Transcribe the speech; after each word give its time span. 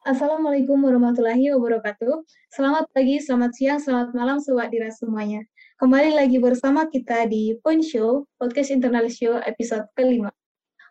Assalamualaikum 0.00 0.80
warahmatullahi 0.80 1.52
wabarakatuh. 1.52 2.24
Selamat 2.48 2.88
pagi, 2.96 3.20
selamat 3.20 3.52
siang, 3.52 3.76
selamat 3.84 4.16
malam 4.16 4.40
Sobat 4.40 4.72
Dira 4.72 4.88
semuanya. 4.88 5.44
Kembali 5.76 6.16
lagi 6.16 6.40
bersama 6.40 6.88
kita 6.88 7.28
di 7.28 7.52
Point 7.60 7.84
Show, 7.84 8.24
Podcast 8.40 8.72
Internal 8.72 9.12
Show 9.12 9.36
episode 9.44 9.84
kelima. 9.92 10.32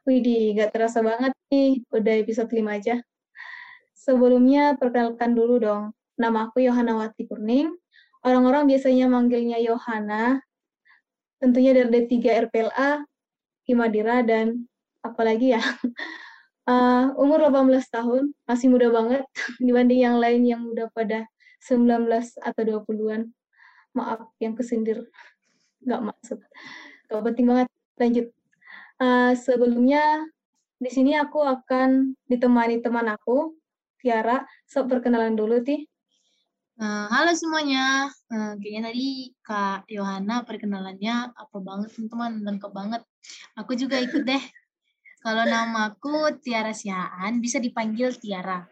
Widih, 0.06 0.54
gak 0.62 0.78
terasa 0.78 1.02
banget 1.02 1.34
nih, 1.50 1.82
udah 1.90 2.14
episode 2.22 2.54
5 2.54 2.70
aja. 2.70 3.02
Sebelumnya, 3.98 4.78
perkenalkan 4.78 5.34
dulu 5.34 5.58
dong. 5.58 5.84
Nama 6.14 6.46
aku 6.46 6.62
Yohana 6.70 6.94
Wati 7.02 7.26
Kurning. 7.26 7.74
Orang-orang 8.22 8.70
biasanya 8.70 9.10
manggilnya 9.10 9.58
Yohana. 9.58 10.38
Tentunya 11.42 11.74
dari 11.74 12.06
D3 12.06 12.46
RPLA, 12.46 13.02
Himadira, 13.66 14.22
dan 14.22 14.70
apalagi 15.02 15.58
ya. 15.58 15.66
Uh, 16.70 17.10
umur 17.18 17.42
18 17.50 17.82
tahun, 17.90 18.30
masih 18.46 18.70
muda 18.70 18.94
banget 18.94 19.26
dibanding 19.66 20.06
yang 20.06 20.22
lain 20.22 20.46
yang 20.46 20.62
udah 20.70 20.86
pada 20.94 21.26
19 21.66 22.06
atau 22.46 22.62
20-an. 22.62 23.26
Maaf 23.98 24.30
yang 24.38 24.54
kesindir. 24.54 25.10
Nggak 25.82 26.14
maksud. 26.14 26.38
Gak 27.10 27.26
penting 27.26 27.50
banget. 27.50 27.68
Lanjut. 27.98 28.28
Uh, 29.02 29.34
sebelumnya, 29.34 30.30
di 30.78 30.94
sini 30.94 31.18
aku 31.18 31.42
akan 31.42 32.14
ditemani 32.30 32.86
teman 32.86 33.10
aku, 33.10 33.58
Tiara. 33.98 34.46
So, 34.70 34.86
perkenalan 34.86 35.34
dulu, 35.34 35.66
Ti. 35.66 35.90
Uh, 36.80 37.10
halo 37.12 37.36
semuanya, 37.36 38.08
kayaknya 38.32 38.94
tadi 38.94 39.36
Kak 39.44 39.84
Yohana 39.92 40.48
perkenalannya 40.48 41.36
apa 41.36 41.58
banget 41.60 41.92
teman-teman, 41.98 42.46
lengkap 42.46 42.72
banget. 42.72 43.02
Aku 43.60 43.76
juga 43.76 44.00
ikut 44.00 44.24
deh 44.24 44.40
kalau 45.20 45.44
namaku 45.44 46.40
Tiara 46.40 46.72
Siaan, 46.72 47.44
bisa 47.44 47.60
dipanggil 47.60 48.16
Tiara. 48.16 48.64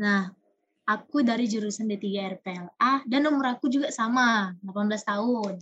Nah, 0.00 0.28
aku 0.84 1.24
dari 1.24 1.48
jurusan 1.48 1.88
D3 1.88 2.36
RPLA 2.40 2.92
dan 3.08 3.20
nomor 3.24 3.56
aku 3.56 3.72
juga 3.72 3.88
sama, 3.88 4.52
18 4.60 5.08
tahun. 5.08 5.56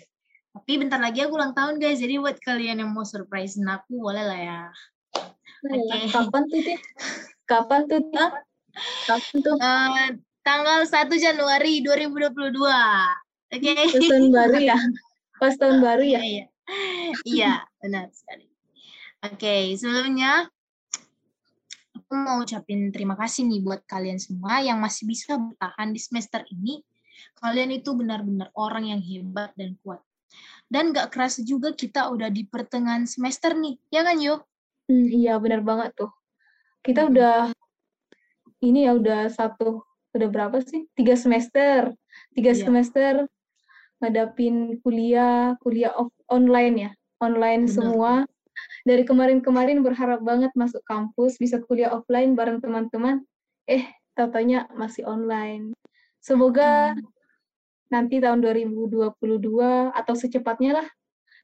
Tapi 0.58 0.72
bentar 0.74 0.98
lagi 0.98 1.22
aku 1.22 1.38
ulang 1.38 1.54
tahun 1.54 1.78
guys, 1.78 2.02
jadi 2.02 2.18
buat 2.18 2.40
kalian 2.42 2.82
yang 2.82 2.90
mau 2.90 3.06
surprise 3.06 3.54
aku 3.62 3.94
boleh 3.94 4.24
lah 4.26 4.40
ya. 4.40 4.60
Oke. 5.62 5.78
Okay. 5.86 6.02
Kapan 6.10 6.42
tuh, 6.50 6.60
Tih? 6.66 6.78
Kapan 7.46 7.80
tuh, 7.86 8.00
Tih? 8.10 8.30
Kapan 9.06 9.36
tuh? 9.38 9.56
Uh, 9.58 10.08
tanggal 10.42 10.80
1 10.82 11.14
Januari 11.14 11.78
2022. 11.82 12.58
Oke. 13.54 13.54
Okay. 13.54 13.86
tahun 13.86 14.34
baru 14.34 14.58
ya? 14.58 14.78
Pas 15.38 15.54
tahun 15.54 15.78
baru 15.78 16.02
ya? 16.02 16.20
Iya, 16.20 16.44
iya 17.22 17.52
benar 17.78 18.10
sekali. 18.10 18.57
Oke, 19.18 19.74
sebelumnya 19.74 20.46
aku 21.90 22.14
mau 22.14 22.38
ucapin 22.38 22.94
terima 22.94 23.18
kasih 23.18 23.50
nih 23.50 23.66
buat 23.66 23.82
kalian 23.82 24.22
semua 24.22 24.62
yang 24.62 24.78
masih 24.78 25.10
bisa 25.10 25.34
bertahan 25.34 25.90
di 25.90 25.98
semester 25.98 26.46
ini. 26.54 26.78
Kalian 27.42 27.74
itu 27.74 27.98
benar-benar 27.98 28.54
orang 28.54 28.94
yang 28.94 29.02
hebat 29.02 29.50
dan 29.58 29.74
kuat. 29.82 29.98
Dan 30.70 30.94
gak 30.94 31.10
kerasa 31.10 31.42
juga 31.42 31.74
kita 31.74 32.14
udah 32.14 32.30
di 32.30 32.46
pertengahan 32.46 33.10
semester 33.10 33.58
nih, 33.58 33.74
ya 33.90 34.06
kan 34.06 34.22
yuk? 34.22 34.46
Hmm, 34.86 35.10
iya, 35.10 35.34
benar 35.42 35.66
banget 35.66 35.98
tuh. 35.98 36.14
Kita 36.86 37.02
hmm. 37.02 37.10
udah, 37.10 37.38
ini 38.62 38.86
ya 38.86 38.94
udah 38.94 39.34
satu, 39.34 39.82
udah 40.14 40.28
berapa 40.30 40.62
sih? 40.62 40.86
Tiga 40.94 41.18
semester. 41.18 41.90
Tiga 42.38 42.54
iya. 42.54 42.62
semester 42.62 43.26
ngadapin 43.98 44.78
kuliah, 44.78 45.58
kuliah 45.58 45.90
off, 45.98 46.14
online 46.30 46.74
ya. 46.78 46.90
Online 47.18 47.66
benar. 47.66 47.74
semua 47.74 48.12
dari 48.88 49.02
kemarin-kemarin 49.04 49.84
berharap 49.84 50.24
banget 50.24 50.52
masuk 50.56 50.80
kampus, 50.86 51.36
bisa 51.36 51.60
kuliah 51.60 51.92
offline 51.92 52.32
bareng 52.32 52.62
teman-teman. 52.62 53.20
Eh, 53.68 53.84
tatanya 54.16 54.64
masih 54.72 55.04
online. 55.04 55.76
Semoga 56.18 56.96
hmm. 56.96 57.04
nanti 57.92 58.18
tahun 58.18 58.40
2022 58.40 59.12
atau 59.92 60.14
secepatnya 60.16 60.82
lah, 60.82 60.86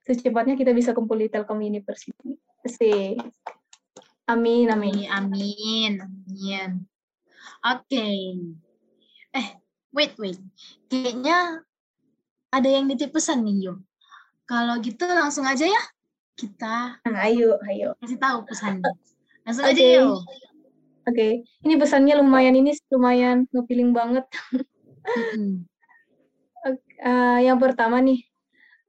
secepatnya 0.09 0.57
kita 0.57 0.73
bisa 0.73 0.97
kumpul 0.97 1.21
di 1.21 1.29
Telkom 1.29 1.61
University. 1.61 2.41
Sih. 2.65 3.21
Amin, 4.25 4.73
amin. 4.73 5.05
Amin, 5.13 5.93
amin. 6.01 6.71
Oke. 7.61 7.93
Okay. 7.93 8.21
Eh, 9.37 9.49
wait, 9.93 10.17
wait. 10.17 10.41
Kayaknya 10.89 11.61
ada 12.49 12.69
yang 12.73 12.89
nitip 12.89 13.13
pesan 13.13 13.45
nih, 13.45 13.69
Yo. 13.69 13.75
Kalau 14.49 14.81
gitu 14.81 15.05
langsung 15.09 15.45
aja 15.45 15.69
ya 15.69 15.83
kita 16.35 16.99
nah, 17.03 17.21
ayo 17.27 17.57
ayo. 17.71 17.95
kasih 18.03 18.19
tahu 18.19 18.39
pesannya. 18.47 18.83
Langsung 19.47 19.65
okay. 19.67 19.75
aja 19.75 19.85
yuk. 20.01 20.09
Oke. 20.11 20.25
Okay. 21.13 21.33
ini 21.67 21.75
pesannya 21.79 22.15
lumayan 22.19 22.55
ini 22.57 22.73
lumayan 22.91 23.47
ngepiling 23.55 23.93
banget. 23.95 24.25
Uh, 27.05 27.39
yang 27.45 27.61
pertama 27.61 28.01
nih 28.01 28.25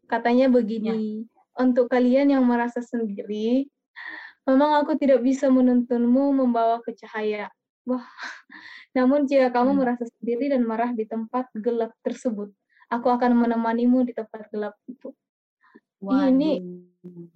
katanya 0.08 0.48
begini. 0.48 1.28
Ya. 1.28 1.34
untuk 1.56 1.88
kalian 1.88 2.36
yang 2.36 2.44
merasa 2.44 2.84
sendiri 2.84 3.68
memang 4.44 4.76
aku 4.80 5.00
tidak 5.00 5.24
bisa 5.24 5.48
menuntunmu 5.48 6.36
membawa 6.36 6.80
ke 6.84 6.96
cahaya 6.96 7.52
wah. 7.88 8.04
Namun 8.96 9.28
jika 9.28 9.52
kamu 9.52 9.76
hmm. 9.76 9.80
merasa 9.80 10.08
sendiri 10.08 10.52
dan 10.52 10.64
marah 10.64 10.96
di 10.96 11.04
tempat 11.04 11.52
gelap 11.52 11.92
tersebut 12.00 12.52
aku 12.90 13.08
akan 13.10 13.36
menemanimu 13.36 14.06
di 14.06 14.14
tempat 14.14 14.48
gelap 14.54 14.78
itu 14.88 15.12
Waduh. 16.04 16.28
ini 16.32 16.52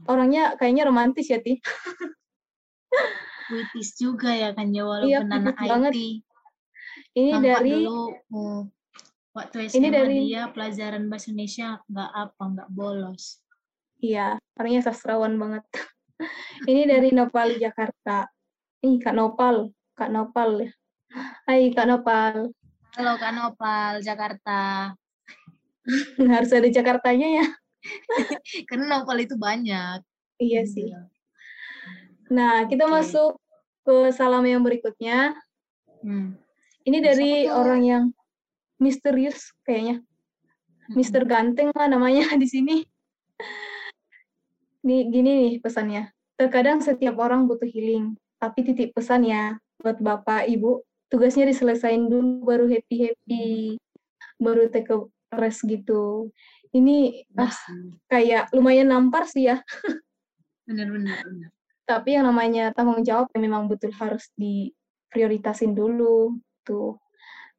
orangnya 0.10 0.58
kayaknya 0.58 0.84
romantis 0.90 1.30
ya 1.30 1.40
ti. 1.40 1.62
Puitis 3.50 3.98
juga 3.98 4.30
ya 4.34 4.54
kan 4.54 4.70
ya 4.70 4.86
walaupun 4.86 5.10
iya, 5.10 5.26
anak 5.26 5.58
IT 5.58 5.70
banget. 5.70 5.94
ini 7.18 7.30
Nampak 7.34 7.42
dari 7.42 7.72
dulu 7.82 8.00
oh, 8.36 8.62
waktu 9.34 9.58
SMA 9.72 9.78
ini 9.82 9.88
dari 9.90 10.18
dia 10.30 10.44
pelajaran 10.54 11.10
bahasa 11.10 11.34
Indonesia 11.34 11.68
nggak 11.90 12.12
apa 12.14 12.44
nggak 12.46 12.70
bolos. 12.70 13.42
Iya 14.00 14.38
orangnya 14.58 14.82
sastrawan 14.86 15.38
banget. 15.38 15.66
Ini 16.70 16.84
dari 16.86 17.10
Nopal 17.16 17.56
Jakarta. 17.58 18.28
Ini 18.84 19.00
Kak 19.02 19.16
Nopal 19.16 19.72
Kak 19.98 20.12
Nopal 20.14 20.68
ya. 20.68 20.72
Hai 21.50 21.74
Kak 21.74 21.88
Nopal. 21.90 22.54
Halo 22.94 23.14
Kak 23.18 23.34
Nopal 23.34 24.04
Jakarta. 24.06 24.94
Harus 26.36 26.52
ada 26.54 26.70
Jakartanya 26.70 27.28
ya 27.42 27.48
Karena 28.70 29.00
novel 29.00 29.24
itu 29.24 29.36
banyak. 29.40 30.00
Iya 30.40 30.62
sih. 30.68 30.92
Iya. 30.92 31.08
Nah, 32.30 32.70
kita 32.70 32.86
okay. 32.86 32.94
masuk 32.94 33.32
ke 33.84 34.14
salam 34.14 34.46
yang 34.46 34.62
berikutnya. 34.62 35.34
Hmm. 36.06 36.38
Ini 36.86 36.98
dari 37.04 37.32
orang 37.50 37.82
yang 37.84 38.04
misterius 38.80 39.52
kayaknya. 39.68 40.00
Hmm. 40.00 40.94
Mister 40.96 41.26
Ganteng 41.28 41.74
lah 41.76 41.88
namanya 41.90 42.30
di 42.42 42.48
sini. 42.48 42.78
Nih 44.86 45.12
gini 45.12 45.32
nih 45.36 45.54
pesannya. 45.60 46.14
Terkadang 46.40 46.80
setiap 46.80 47.20
orang 47.20 47.52
butuh 47.52 47.68
healing, 47.68 48.16
tapi 48.40 48.64
titik 48.64 48.96
pesan 48.96 49.28
ya 49.28 49.60
buat 49.84 50.00
Bapak 50.00 50.48
Ibu, 50.48 50.88
tugasnya 51.12 51.44
diselesain 51.52 52.08
dulu 52.08 52.48
baru 52.48 52.66
happy-happy. 52.72 53.76
Baru 54.40 54.72
take 54.72 54.88
a 54.88 55.04
rest 55.36 55.68
gitu 55.68 56.32
ini 56.70 57.26
nah. 57.34 57.50
kayak 58.06 58.54
lumayan 58.54 58.94
nampar 58.94 59.26
sih 59.26 59.50
ya. 59.50 59.62
Benar-benar. 60.70 61.26
Tapi 61.90 62.10
yang 62.14 62.30
namanya 62.30 62.70
tanggung 62.78 63.02
jawab 63.02 63.34
yang 63.34 63.50
memang 63.50 63.66
betul 63.66 63.90
harus 63.98 64.30
diprioritasin 64.38 65.74
dulu 65.74 66.38
tuh. 66.62 67.02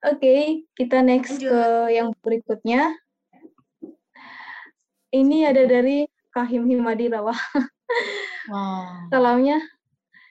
Oke, 0.00 0.16
okay, 0.16 0.43
kita 0.78 1.03
next 1.03 1.43
Lanjut. 1.43 1.50
ke 1.50 1.62
yang 1.93 2.09
berikutnya. 2.22 2.94
Ini 5.10 5.50
ada 5.50 5.66
dari 5.66 6.06
Kahim 6.31 6.70
Himadi 6.70 7.10
Rawa. 7.10 7.34
Wow. 8.49 9.10
Salamnya, 9.12 9.58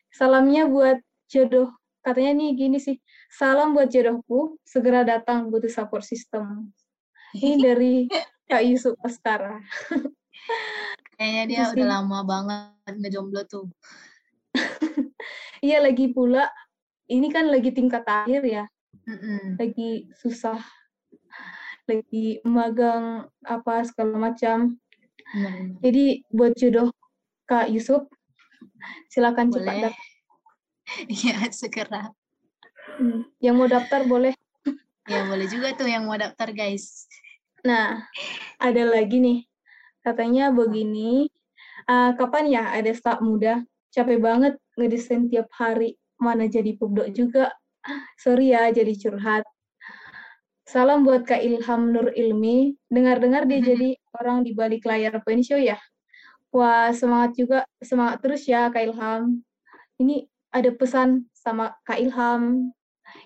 salamnya 0.09 0.65
buat 0.65 0.97
jodoh. 1.29 1.75
Katanya 2.01 2.39
nih 2.39 2.49
gini 2.55 2.79
sih, 2.79 2.97
salam 3.29 3.75
buat 3.75 3.91
jodohku, 3.91 4.57
segera 4.63 5.03
datang 5.03 5.51
butuh 5.51 5.69
support 5.69 6.07
system. 6.07 6.71
Ini 7.35 7.59
dari 7.61 8.07
Kak 8.49 8.65
Yusuf 8.65 8.97
Askara. 9.05 9.61
Kayaknya 11.15 11.43
dia 11.45 11.57
Terus 11.61 11.73
udah 11.77 11.85
ini. 11.85 11.93
lama 11.93 12.19
banget 12.25 12.93
ngejomblo 12.97 13.41
tuh. 13.45 13.69
Iya 15.59 15.83
lagi 15.83 16.09
pula, 16.15 16.47
ini 17.11 17.27
kan 17.29 17.51
lagi 17.51 17.69
tingkat 17.75 18.07
akhir 18.07 18.41
ya. 18.47 18.65
Mm-mm. 19.05 19.59
Lagi 19.59 20.07
susah. 20.17 20.57
Lagi 21.85 22.39
magang 22.47 23.27
apa 23.43 23.83
segala 23.83 24.15
macam. 24.31 24.79
Mm. 25.35 25.77
Jadi 25.83 26.23
buat 26.31 26.55
jodoh 26.57 26.89
Kak 27.45 27.69
Yusuf, 27.69 28.07
silakan 29.11 29.51
boleh. 29.51 29.61
cepat 29.61 29.75
daftar. 29.91 30.07
Iya, 31.05 31.53
segera. 31.53 32.01
Hmm. 32.97 33.21
Yang 33.37 33.55
mau 33.61 33.69
daftar 33.69 34.01
boleh. 34.09 34.33
Ya, 35.05 35.21
boleh 35.29 35.45
juga 35.45 35.69
tuh 35.77 35.85
yang 35.85 36.09
mau 36.09 36.17
daftar, 36.17 36.49
guys. 36.49 37.05
Nah, 37.67 38.07
ada 38.59 38.83
lagi 38.87 39.19
nih. 39.19 39.39
Katanya 39.99 40.51
begini, 40.55 41.27
uh, 41.91 42.15
kapan 42.15 42.45
ya 42.47 42.63
ada 42.71 42.91
staff 42.95 43.19
muda? 43.19 43.63
Capek 43.91 44.19
banget 44.21 44.53
ngedesain 44.79 45.27
tiap 45.27 45.51
hari. 45.51 45.99
Mana 46.19 46.47
jadi 46.47 46.75
pubdok 46.75 47.11
juga. 47.11 47.51
Sorry 48.23 48.51
ya 48.55 48.71
jadi 48.71 48.91
curhat. 48.95 49.43
Salam 50.69 51.01
buat 51.01 51.25
Kak 51.25 51.41
Ilham 51.41 51.89
Nur 51.89 52.13
Ilmi. 52.13 52.77
Dengar-dengar 52.87 53.49
dia 53.49 53.59
jadi 53.59 53.97
orang 54.13 54.45
di 54.45 54.53
balik 54.53 54.85
layar 54.85 55.17
Show 55.41 55.57
ya. 55.57 55.79
Wah, 56.53 56.93
semangat 56.93 57.37
juga, 57.37 57.59
semangat 57.81 58.21
terus 58.21 58.45
ya 58.45 58.69
Kak 58.69 58.83
Ilham. 58.85 59.41
Ini 59.99 60.29
ada 60.53 60.69
pesan 60.73 61.25
sama 61.33 61.73
Kak 61.83 61.97
Ilham 61.97 62.69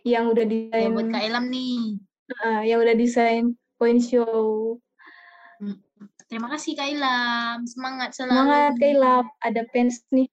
yang 0.07 0.31
udah 0.31 0.45
Ya, 0.47 0.51
desain 0.71 0.89
buat 0.95 1.07
Kak 1.11 1.23
Ilham 1.27 1.45
nih. 1.51 1.99
uh, 2.43 2.61
yang 2.63 2.79
udah 2.79 2.95
desain 2.95 3.45
Point 3.83 3.99
Show. 3.99 4.79
Terima 6.31 6.47
kasih 6.55 6.71
Kak 6.71 6.87
Ilham. 6.87 7.67
Semangat 7.67 8.15
selalu. 8.15 8.31
Semangat 8.31 8.71
Kak 8.79 8.89
Ilham, 8.95 9.25
ada 9.43 9.61
fans 9.75 9.99
nih. 10.07 10.31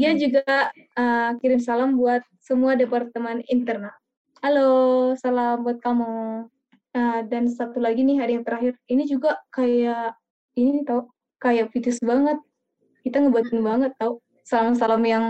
Dia 0.00 0.16
juga 0.16 0.72
uh, 0.96 1.36
kirim 1.44 1.60
salam 1.60 2.00
buat 2.00 2.24
semua 2.40 2.72
departemen 2.72 3.44
internal. 3.52 3.92
Halo, 4.40 5.12
salam 5.20 5.60
buat 5.60 5.84
kamu. 5.84 6.48
Uh, 6.96 7.20
dan 7.28 7.52
satu 7.52 7.84
lagi 7.84 8.00
nih 8.00 8.16
hari 8.16 8.40
yang 8.40 8.44
terakhir, 8.48 8.80
ini 8.88 9.04
juga 9.04 9.36
kayak 9.52 10.16
ini 10.56 10.88
tau, 10.88 11.12
kayak 11.36 11.68
fitis 11.68 12.00
banget. 12.00 12.40
Kita 13.04 13.20
ngebatin 13.20 13.60
banget 13.60 13.92
tau, 14.00 14.24
salam-salam 14.48 15.04
yang 15.04 15.24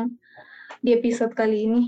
di 0.87 0.95
episode 0.95 1.35
kali 1.35 1.67
ini. 1.67 1.83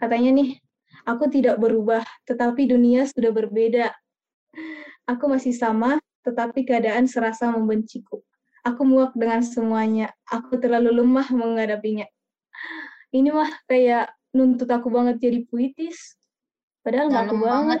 Katanya 0.00 0.32
nih, 0.40 0.64
aku 1.06 1.30
tidak 1.30 1.56
berubah, 1.62 2.02
tetapi 2.26 2.66
dunia 2.68 3.06
sudah 3.06 3.30
berbeda. 3.30 3.94
Aku 5.06 5.30
masih 5.30 5.54
sama, 5.54 6.02
tetapi 6.26 6.66
keadaan 6.66 7.06
serasa 7.06 7.46
membenciku. 7.54 8.20
Aku 8.66 8.82
muak 8.82 9.14
dengan 9.14 9.46
semuanya. 9.46 10.10
Aku 10.26 10.58
terlalu 10.58 10.90
lemah 10.98 11.30
menghadapinya. 11.30 12.10
Ini 13.14 13.30
mah 13.30 13.46
kayak 13.70 14.10
nuntut 14.34 14.66
aku 14.66 14.90
banget 14.90 15.22
jadi 15.22 15.46
puitis. 15.46 16.18
Padahal 16.82 17.14
nggak 17.14 17.24
aku 17.30 17.36
banget. 17.38 17.80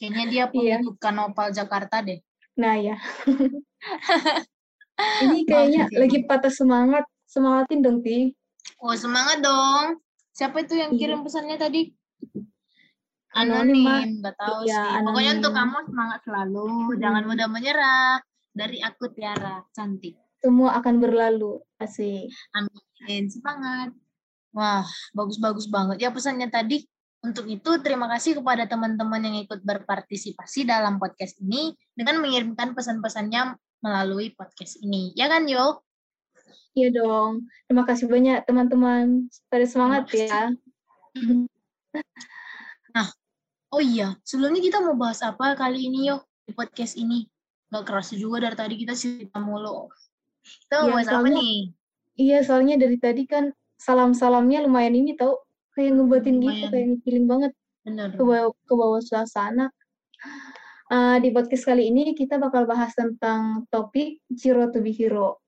Kayaknya 0.00 0.24
dia 0.32 0.44
Iya. 0.56 0.76
pengikut 0.80 0.96
Kanopal 0.96 1.52
Jakarta 1.52 2.00
deh. 2.00 2.24
Nah 2.56 2.74
ya. 2.80 2.96
Ini 4.96 5.44
kayaknya 5.44 5.92
lagi 5.92 6.24
patah 6.24 6.48
semangat. 6.48 7.04
Semangatin 7.28 7.84
dong, 7.84 8.00
Ti. 8.00 8.32
Oh 8.80 8.96
semangat 8.96 9.44
dong. 9.44 10.00
Siapa 10.36 10.60
itu 10.60 10.76
yang 10.76 10.92
Iya. 10.92 11.00
kirim 11.00 11.20
pesannya 11.24 11.56
tadi? 11.56 11.82
Anonim. 13.32 13.84
Anonim, 13.84 14.10
nggak 14.20 14.36
tahu 14.36 14.58
Iya, 14.64 14.80
sih. 14.80 15.04
Pokoknya 15.04 15.32
untuk 15.40 15.52
anonim. 15.52 15.68
kamu 15.72 15.78
semangat 15.88 16.20
selalu. 16.24 16.64
Hmm. 16.68 17.00
Jangan 17.00 17.22
mudah 17.24 17.48
menyerah. 17.48 18.14
Dari 18.56 18.78
aku 18.80 19.04
Tiara, 19.12 19.60
cantik. 19.72 20.16
Semua 20.40 20.76
akan 20.80 20.94
berlalu. 20.96 21.60
Asik. 21.76 22.32
Amin, 22.52 23.28
semangat. 23.28 23.92
Wah, 24.52 24.84
bagus-bagus 25.12 25.68
banget 25.68 26.00
ya 26.00 26.08
pesannya 26.08 26.48
tadi. 26.48 26.80
Untuk 27.20 27.44
itu, 27.44 27.70
terima 27.84 28.08
kasih 28.08 28.40
kepada 28.40 28.64
teman-teman 28.64 29.20
yang 29.20 29.36
ikut 29.44 29.60
berpartisipasi 29.60 30.64
dalam 30.64 30.96
podcast 30.96 31.36
ini 31.42 31.74
dengan 31.92 32.22
mengirimkan 32.22 32.72
pesan-pesannya 32.72 33.56
melalui 33.84 34.32
podcast 34.32 34.80
ini. 34.80 35.12
Ya 35.12 35.28
kan, 35.28 35.44
Yo? 35.44 35.84
Iya 36.76 36.88
dong. 36.92 37.48
Terima 37.64 37.88
kasih 37.88 38.06
banyak 38.06 38.44
teman-teman. 38.44 39.32
Pada 39.48 39.64
semangat 39.64 40.12
ya. 40.12 40.52
Oh 43.74 43.82
iya, 43.82 44.14
sebelumnya 44.24 44.62
kita 44.62 44.78
mau 44.80 44.94
bahas 44.96 45.20
apa 45.20 45.52
kali 45.58 45.90
ini, 45.90 46.08
Yo? 46.08 46.22
Di 46.46 46.54
podcast 46.54 46.96
ini. 46.96 47.26
Gak 47.68 47.84
kerasa 47.84 48.14
juga 48.14 48.40
dari 48.40 48.56
tadi 48.56 48.74
kita 48.78 48.94
cerita 48.94 49.36
mulu. 49.42 49.90
Kita 50.40 50.86
mau 50.86 50.88
Iya, 50.88 50.94
bahas 50.94 51.08
apa 51.10 51.14
soalnya- 51.18 51.36
nih? 51.42 51.58
Iya, 52.16 52.38
soalnya 52.46 52.74
dari 52.80 52.96
tadi 52.96 53.22
kan 53.28 53.44
salam-salamnya 53.76 54.64
lumayan 54.64 54.96
ini 54.96 55.12
tau. 55.18 55.44
Kayak 55.76 55.92
ngebuatin 55.98 56.36
gitu, 56.40 56.48
Lumayan. 56.48 56.70
kayak 56.72 56.88
feeling 57.04 57.26
banget. 57.28 57.52
Bener. 57.86 58.08
ke 58.16 58.22
bawah, 58.24 58.50
ke 58.50 58.72
bawah 58.74 58.98
suasana. 58.98 59.70
Uh, 60.90 61.22
di 61.22 61.30
podcast 61.30 61.62
kali 61.70 61.86
ini 61.86 62.14
kita 62.18 62.34
bakal 62.34 62.66
bahas 62.66 62.90
tentang 62.98 63.62
topik 63.70 64.18
Zero 64.34 64.70
to 64.74 64.82
be 64.82 64.90
Hero. 64.90 65.38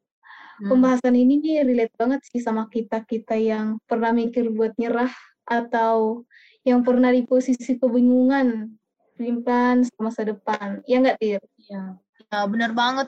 Hmm. 0.59 0.75
Pembahasan 0.75 1.15
ini 1.15 1.39
nih 1.39 1.63
relate 1.63 1.95
banget 1.95 2.21
sih 2.27 2.43
sama 2.43 2.67
kita-kita 2.67 3.39
yang 3.39 3.79
pernah 3.87 4.11
mikir 4.11 4.51
buat 4.51 4.75
nyerah 4.75 5.11
atau 5.47 6.27
yang 6.67 6.83
pernah 6.83 7.15
di 7.15 7.23
posisi 7.23 7.79
kebingungan, 7.79 8.75
sama 9.19 10.11
masa 10.11 10.27
depan. 10.27 10.83
Ya 10.83 10.99
nggak, 10.99 11.17
Tir? 11.23 11.43
Iya, 11.63 11.95
ya, 12.27 12.39
bener 12.51 12.75
banget. 12.75 13.07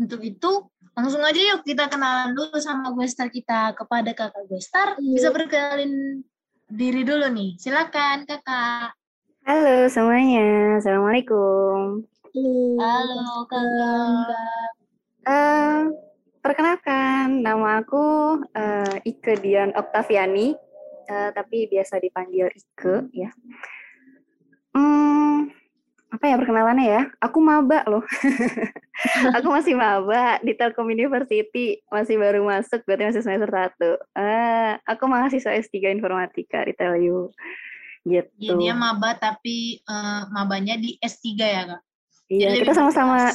Untuk 0.00 0.24
itu, 0.24 0.64
langsung 0.96 1.20
aja 1.20 1.36
yuk 1.36 1.60
kita 1.60 1.92
kenalan 1.92 2.32
dulu 2.32 2.56
sama 2.56 2.88
Guestar 2.96 3.28
kita. 3.28 3.76
Kepada 3.76 4.16
kakak 4.16 4.48
Guestar, 4.48 4.96
Iya. 4.96 5.12
bisa 5.20 5.28
perkenalin 5.28 6.24
diri 6.72 7.04
dulu 7.04 7.28
nih. 7.28 7.60
Silakan 7.60 8.24
kakak. 8.24 8.96
Halo 9.44 9.88
semuanya, 9.92 10.80
Assalamualaikum. 10.80 12.00
Halo 12.80 13.44
kakak. 13.44 14.32
Eh, 15.28 15.80
perkenalkan, 16.40 17.44
nama 17.44 17.84
aku 17.84 18.40
eh, 18.56 19.08
Ike 19.08 19.38
Dian 19.40 19.76
Oktaviani, 19.76 20.56
eh, 21.08 21.30
tapi 21.36 21.68
biasa 21.68 22.00
dipanggil 22.00 22.48
Ike 22.50 23.12
ya. 23.12 23.30
Hmm, 24.72 25.52
apa 26.10 26.24
ya 26.26 26.36
perkenalannya 26.40 26.86
ya? 26.88 27.02
Aku 27.20 27.38
maba 27.44 27.84
loh. 27.86 28.04
aku 29.36 29.48
masih 29.52 29.76
maba 29.76 30.40
di 30.40 30.56
Telkom 30.56 30.88
University, 30.88 31.80
masih 31.92 32.16
baru 32.16 32.42
masuk, 32.42 32.82
berarti 32.88 33.14
masih 33.14 33.22
semester 33.22 33.50
1. 33.52 34.00
Eh, 34.16 34.72
aku 34.88 35.04
mahasiswa 35.06 35.52
S3 35.54 35.92
Informatika 35.92 36.64
di 36.64 36.74
Telu. 36.74 37.30
Gitu. 38.00 38.32
Ya, 38.40 38.56
dia 38.56 38.74
maba 38.74 39.12
tapi 39.12 39.84
eh, 39.84 40.22
mabanya 40.32 40.80
di 40.80 40.96
S3 40.98 41.28
ya 41.36 41.62
kak? 41.76 41.82
Iya, 42.30 42.54
Jadi 42.54 42.58
kita 42.62 42.74
sama-sama 42.78 43.34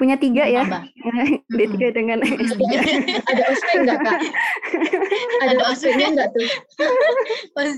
punya 0.00 0.16
tiga 0.16 0.48
ya. 0.48 0.64
maba. 0.64 0.88
D3 1.60 1.76
dengan 1.92 2.24
Ada 2.24 3.44
ospek 3.52 3.76
nggak, 3.84 3.98
Kak? 4.00 4.20
Ada 5.44 5.62
ospeknya 5.68 6.06
nggak 6.16 6.28
tuh? 6.32 6.48
Mas. 7.54 7.76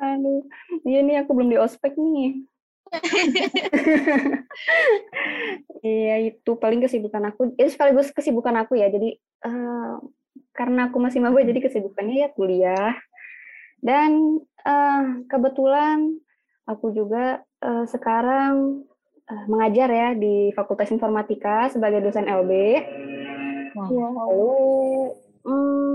Aduh, 0.00 0.42
iya 0.82 1.06
nih 1.06 1.22
aku 1.22 1.30
belum 1.38 1.54
di 1.54 1.58
ospek 1.62 1.94
nih. 1.94 2.42
Iya 5.86 6.14
itu 6.34 6.50
paling 6.58 6.82
kesibukan 6.82 7.22
aku. 7.30 7.54
Itu 7.54 7.70
sekaligus 7.70 8.10
kesibukan 8.10 8.58
aku 8.66 8.74
ya. 8.74 8.90
Jadi 8.90 9.14
eh, 9.20 9.94
karena 10.50 10.90
aku 10.90 10.98
masih 10.98 11.22
maba 11.22 11.38
jadi 11.46 11.62
kesibukannya 11.62 12.26
ya 12.26 12.28
kuliah. 12.34 12.98
Dan 13.78 14.42
eh, 14.66 15.04
kebetulan 15.30 16.18
aku 16.66 16.90
juga 16.90 17.46
eh, 17.62 17.84
sekarang 17.86 18.82
eh, 19.30 19.44
mengajar 19.46 19.88
ya 19.88 20.08
di 20.18 20.50
Fakultas 20.52 20.90
Informatika 20.90 21.70
sebagai 21.70 22.02
dosen 22.02 22.26
LB. 22.26 22.52
Lalu 23.78 24.58
hmm, 25.46 25.94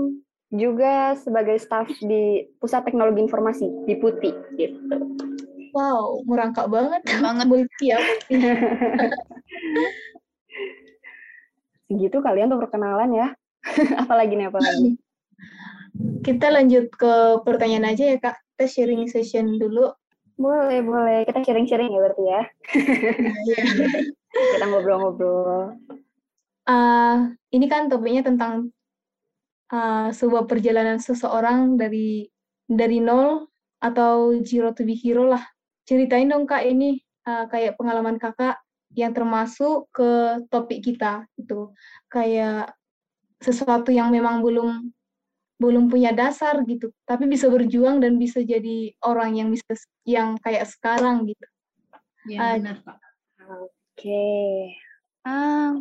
juga 0.56 1.12
sebagai 1.20 1.60
staf 1.60 1.92
di 2.00 2.48
Pusat 2.56 2.88
Teknologi 2.88 3.20
Informasi 3.20 3.66
di 3.84 3.94
Putih 4.00 4.34
gitu. 4.56 4.96
Wow, 5.76 6.24
merangkak 6.24 6.72
banget. 6.72 7.04
Banget. 7.20 7.46
Multi 7.52 7.92
ya. 7.92 8.00
Segitu 11.86 12.18
kalian 12.18 12.48
untuk 12.50 12.66
perkenalan 12.66 13.12
ya. 13.12 13.28
apalagi 14.02 14.40
nih 14.40 14.48
apalagi. 14.48 14.96
Kita 16.24 16.48
lanjut 16.48 16.88
ke 16.96 17.44
pertanyaan 17.44 17.92
aja 17.92 18.04
ya, 18.14 18.16
Kak. 18.16 18.40
Kita 18.56 18.64
sharing 18.66 19.04
session 19.10 19.60
dulu. 19.60 19.92
Boleh, 20.36 20.84
boleh. 20.84 21.24
Kita 21.24 21.40
sharing-sharing 21.40 21.90
ya 21.92 22.00
berarti 22.00 22.24
ya. 22.28 22.42
Kita 24.36 24.64
ngobrol-ngobrol. 24.68 25.80
Uh, 26.66 27.32
ini 27.54 27.66
kan 27.72 27.88
topiknya 27.88 28.26
tentang 28.26 28.68
uh, 29.72 30.12
sebuah 30.12 30.44
perjalanan 30.44 31.00
seseorang 31.00 31.80
dari 31.80 32.28
dari 32.66 32.98
nol 33.00 33.48
atau 33.80 34.36
zero 34.44 34.76
to 34.76 34.84
be 34.84 34.92
hero 34.92 35.24
lah. 35.24 35.42
Ceritain 35.88 36.28
dong 36.28 36.44
kak 36.44 36.66
ini 36.66 37.00
uh, 37.24 37.46
kayak 37.48 37.78
pengalaman 37.78 38.18
kakak 38.18 38.60
yang 38.92 39.14
termasuk 39.14 39.88
ke 39.94 40.42
topik 40.50 40.82
kita 40.82 41.24
itu 41.38 41.70
kayak 42.10 42.74
sesuatu 43.38 43.92
yang 43.92 44.08
memang 44.10 44.40
belum 44.40 44.90
belum 45.56 45.88
punya 45.88 46.12
dasar 46.12 46.60
gitu, 46.68 46.92
tapi 47.08 47.24
bisa 47.24 47.48
berjuang 47.48 48.00
dan 48.04 48.20
bisa 48.20 48.44
jadi 48.44 48.92
orang 49.00 49.40
yang 49.40 49.48
bisa 49.48 49.72
yang 50.04 50.36
kayak 50.44 50.68
sekarang 50.68 51.24
gitu. 51.28 51.46
Iya 52.28 52.38
Ah, 52.38 52.52
benar 52.60 52.76
kak. 52.84 52.98
Oke. 53.96 54.28
Ah, 55.24 55.78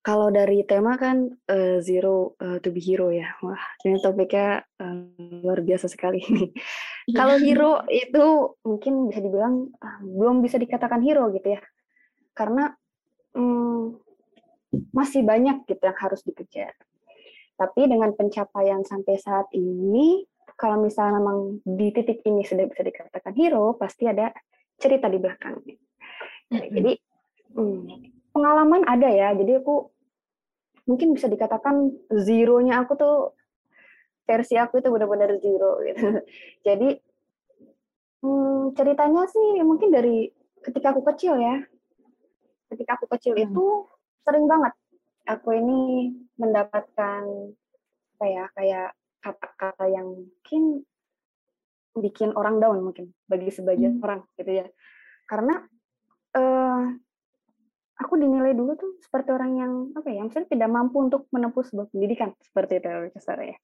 kalau 0.00 0.32
dari 0.32 0.64
tema 0.64 0.96
kan 0.96 1.28
eh, 1.50 1.82
zero 1.84 2.38
eh, 2.40 2.62
to 2.64 2.72
be 2.72 2.80
hero 2.80 3.12
ya. 3.12 3.36
Wah, 3.44 3.60
ini 3.84 4.00
topiknya 4.00 4.64
eh, 4.80 4.96
luar 5.44 5.60
biasa 5.60 5.90
sekali 5.90 6.22
ini. 6.30 6.54
Kalau 7.10 7.36
hero 7.36 7.84
itu 7.90 8.54
mungkin 8.64 9.10
bisa 9.10 9.20
dibilang 9.20 9.68
ah, 9.82 9.98
belum 10.00 10.40
bisa 10.40 10.56
dikatakan 10.56 11.02
hero 11.02 11.28
gitu 11.34 11.56
ya. 11.56 11.60
Karena 12.32 12.72
hmm, 13.34 13.98
masih 14.94 15.26
banyak 15.26 15.66
gitu 15.66 15.82
yang 15.82 15.98
harus 15.98 16.20
dikejar. 16.24 16.72
Tapi 17.60 17.92
dengan 17.92 18.16
pencapaian 18.16 18.80
sampai 18.80 19.20
saat 19.20 19.52
ini, 19.52 20.24
kalau 20.56 20.80
misalnya 20.80 21.20
memang 21.20 21.60
di 21.60 21.92
titik 21.92 22.24
ini 22.24 22.40
sudah 22.40 22.64
bisa 22.64 22.80
dikatakan 22.80 23.36
hero, 23.36 23.76
pasti 23.76 24.08
ada 24.08 24.32
cerita 24.80 25.12
di 25.12 25.20
belakangnya. 25.20 25.76
Jadi 26.48 26.92
hmm, 27.52 27.80
pengalaman 28.32 28.88
ada 28.88 29.12
ya. 29.12 29.36
Jadi 29.36 29.60
aku 29.60 29.92
mungkin 30.88 31.12
bisa 31.12 31.28
dikatakan 31.28 31.92
zero-nya 32.08 32.80
aku 32.80 32.96
tuh 32.96 33.16
versi 34.24 34.56
aku 34.56 34.80
itu 34.80 34.88
benar-benar 34.88 35.36
zero 35.36 35.84
gitu. 35.84 36.00
Jadi 36.66 36.88
hmm, 38.24 38.72
ceritanya 38.72 39.28
sih 39.28 39.60
mungkin 39.60 39.92
dari 39.92 40.32
ketika 40.64 40.96
aku 40.96 41.04
kecil 41.12 41.36
ya. 41.36 41.60
Ketika 42.72 42.96
aku 42.96 43.04
kecil 43.12 43.36
hmm. 43.36 43.52
itu 43.52 43.66
sering 44.24 44.48
banget 44.48 44.72
aku 45.26 45.48
ini 45.56 45.80
mendapatkan 46.36 47.22
apa 48.20 48.24
ya 48.28 48.44
kayak 48.52 48.88
kata-kata 49.20 49.84
yang 49.88 50.08
mungkin 50.12 50.84
bikin 51.96 52.32
orang 52.38 52.62
down 52.62 52.80
mungkin 52.80 53.12
bagi 53.28 53.52
sebagian 53.52 53.98
hmm. 53.98 54.04
orang 54.04 54.20
gitu 54.36 54.64
ya. 54.64 54.66
Karena 55.28 55.60
uh, 56.36 56.82
aku 58.00 58.14
dinilai 58.16 58.56
dulu 58.56 58.76
tuh 58.76 58.96
seperti 59.04 59.30
orang 59.32 59.52
yang 59.60 59.72
apa 59.92 60.08
ya 60.08 60.24
misalnya 60.24 60.48
tidak 60.48 60.70
mampu 60.72 60.96
untuk 61.04 61.28
menempuh 61.32 61.64
sebuah 61.64 61.88
pendidikan 61.92 62.32
seperti 62.40 62.80
itu 62.80 62.88
ya. 62.88 63.56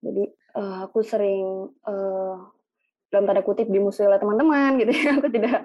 Jadi 0.00 0.24
uh, 0.56 0.88
aku 0.88 1.04
sering 1.04 1.68
uh, 1.84 2.36
dalam 3.12 3.24
tanda 3.26 3.42
kutip 3.44 3.68
dimusuhi 3.68 4.08
oleh 4.08 4.16
teman-teman 4.22 4.80
gitu 4.80 4.92
ya. 4.94 5.12
Aku 5.20 5.28
tidak 5.28 5.60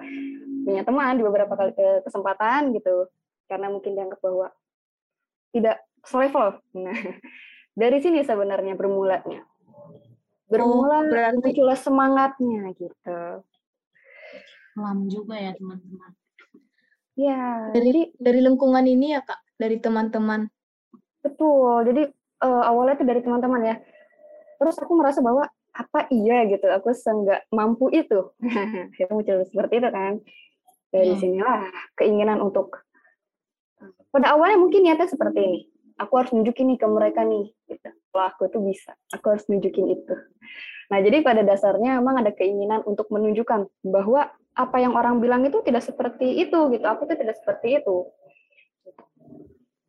punya 0.66 0.82
teman 0.82 1.14
di 1.16 1.22
beberapa 1.24 1.54
kali 1.54 1.72
kesempatan 2.04 2.74
gitu. 2.74 3.08
Karena 3.46 3.70
mungkin 3.70 3.94
dianggap 3.94 4.18
bahwa 4.20 4.50
tidak 5.50 5.82
selevel 6.06 6.58
nah 6.74 6.98
dari 7.80 7.98
sini 8.00 8.22
sebenarnya 8.22 8.74
bermulanya 8.78 9.44
bermula 10.46 11.02
oh, 11.02 11.10
berarti... 11.10 11.42
muncullah 11.42 11.78
semangatnya 11.78 12.70
gitu. 12.78 13.20
Lam 14.76 14.98
juga 15.10 15.34
ya 15.40 15.52
teman-teman. 15.56 16.10
Ya, 17.16 17.72
dari 17.72 18.12
dari 18.20 18.40
lingkungan 18.44 18.84
ini 18.84 19.16
ya 19.16 19.24
kak, 19.24 19.40
dari 19.56 19.80
teman-teman. 19.80 20.52
Betul. 21.24 21.88
Jadi 21.88 22.02
uh, 22.44 22.62
awalnya 22.68 23.00
itu 23.00 23.06
dari 23.08 23.20
teman-teman 23.24 23.62
ya. 23.64 23.76
Terus 24.60 24.76
aku 24.78 24.92
merasa 24.94 25.24
bahwa 25.24 25.48
apa 25.76 26.08
iya 26.12 26.44
gitu, 26.48 26.68
aku 26.68 26.92
seenggak 26.92 27.48
mampu 27.52 27.88
itu. 27.92 28.32
itu 29.00 29.12
muncul 29.16 29.42
seperti 29.48 29.80
itu 29.80 29.88
kan. 29.88 30.14
Dari 30.92 31.12
hmm. 31.12 31.20
sinilah 31.20 31.60
keinginan 31.98 32.38
untuk 32.44 32.85
pada 34.10 34.32
awalnya 34.32 34.58
mungkin 34.60 34.84
niatnya 34.84 35.08
seperti 35.08 35.40
ini. 35.40 35.60
Aku 35.96 36.20
harus 36.20 36.32
nunjukin 36.32 36.68
nih 36.72 36.78
ke 36.80 36.86
mereka 36.88 37.24
nih. 37.24 37.52
Gitu. 37.68 37.88
Kalau 37.88 38.24
aku 38.24 38.48
tuh 38.52 38.60
bisa 38.64 38.92
aku 39.12 39.32
harus 39.32 39.44
nunjukin 39.48 39.86
itu. 39.92 40.14
Nah 40.92 40.98
jadi 41.02 41.24
pada 41.24 41.42
dasarnya 41.42 41.98
emang 42.00 42.20
ada 42.20 42.30
keinginan 42.32 42.84
untuk 42.84 43.08
menunjukkan 43.08 43.68
bahwa 43.84 44.30
apa 44.56 44.76
yang 44.80 44.96
orang 44.96 45.20
bilang 45.20 45.44
itu 45.44 45.60
tidak 45.64 45.84
seperti 45.84 46.40
itu 46.40 46.58
gitu. 46.72 46.84
Aku 46.84 47.08
tuh 47.08 47.16
tidak 47.16 47.36
seperti 47.40 47.80
itu. 47.80 48.08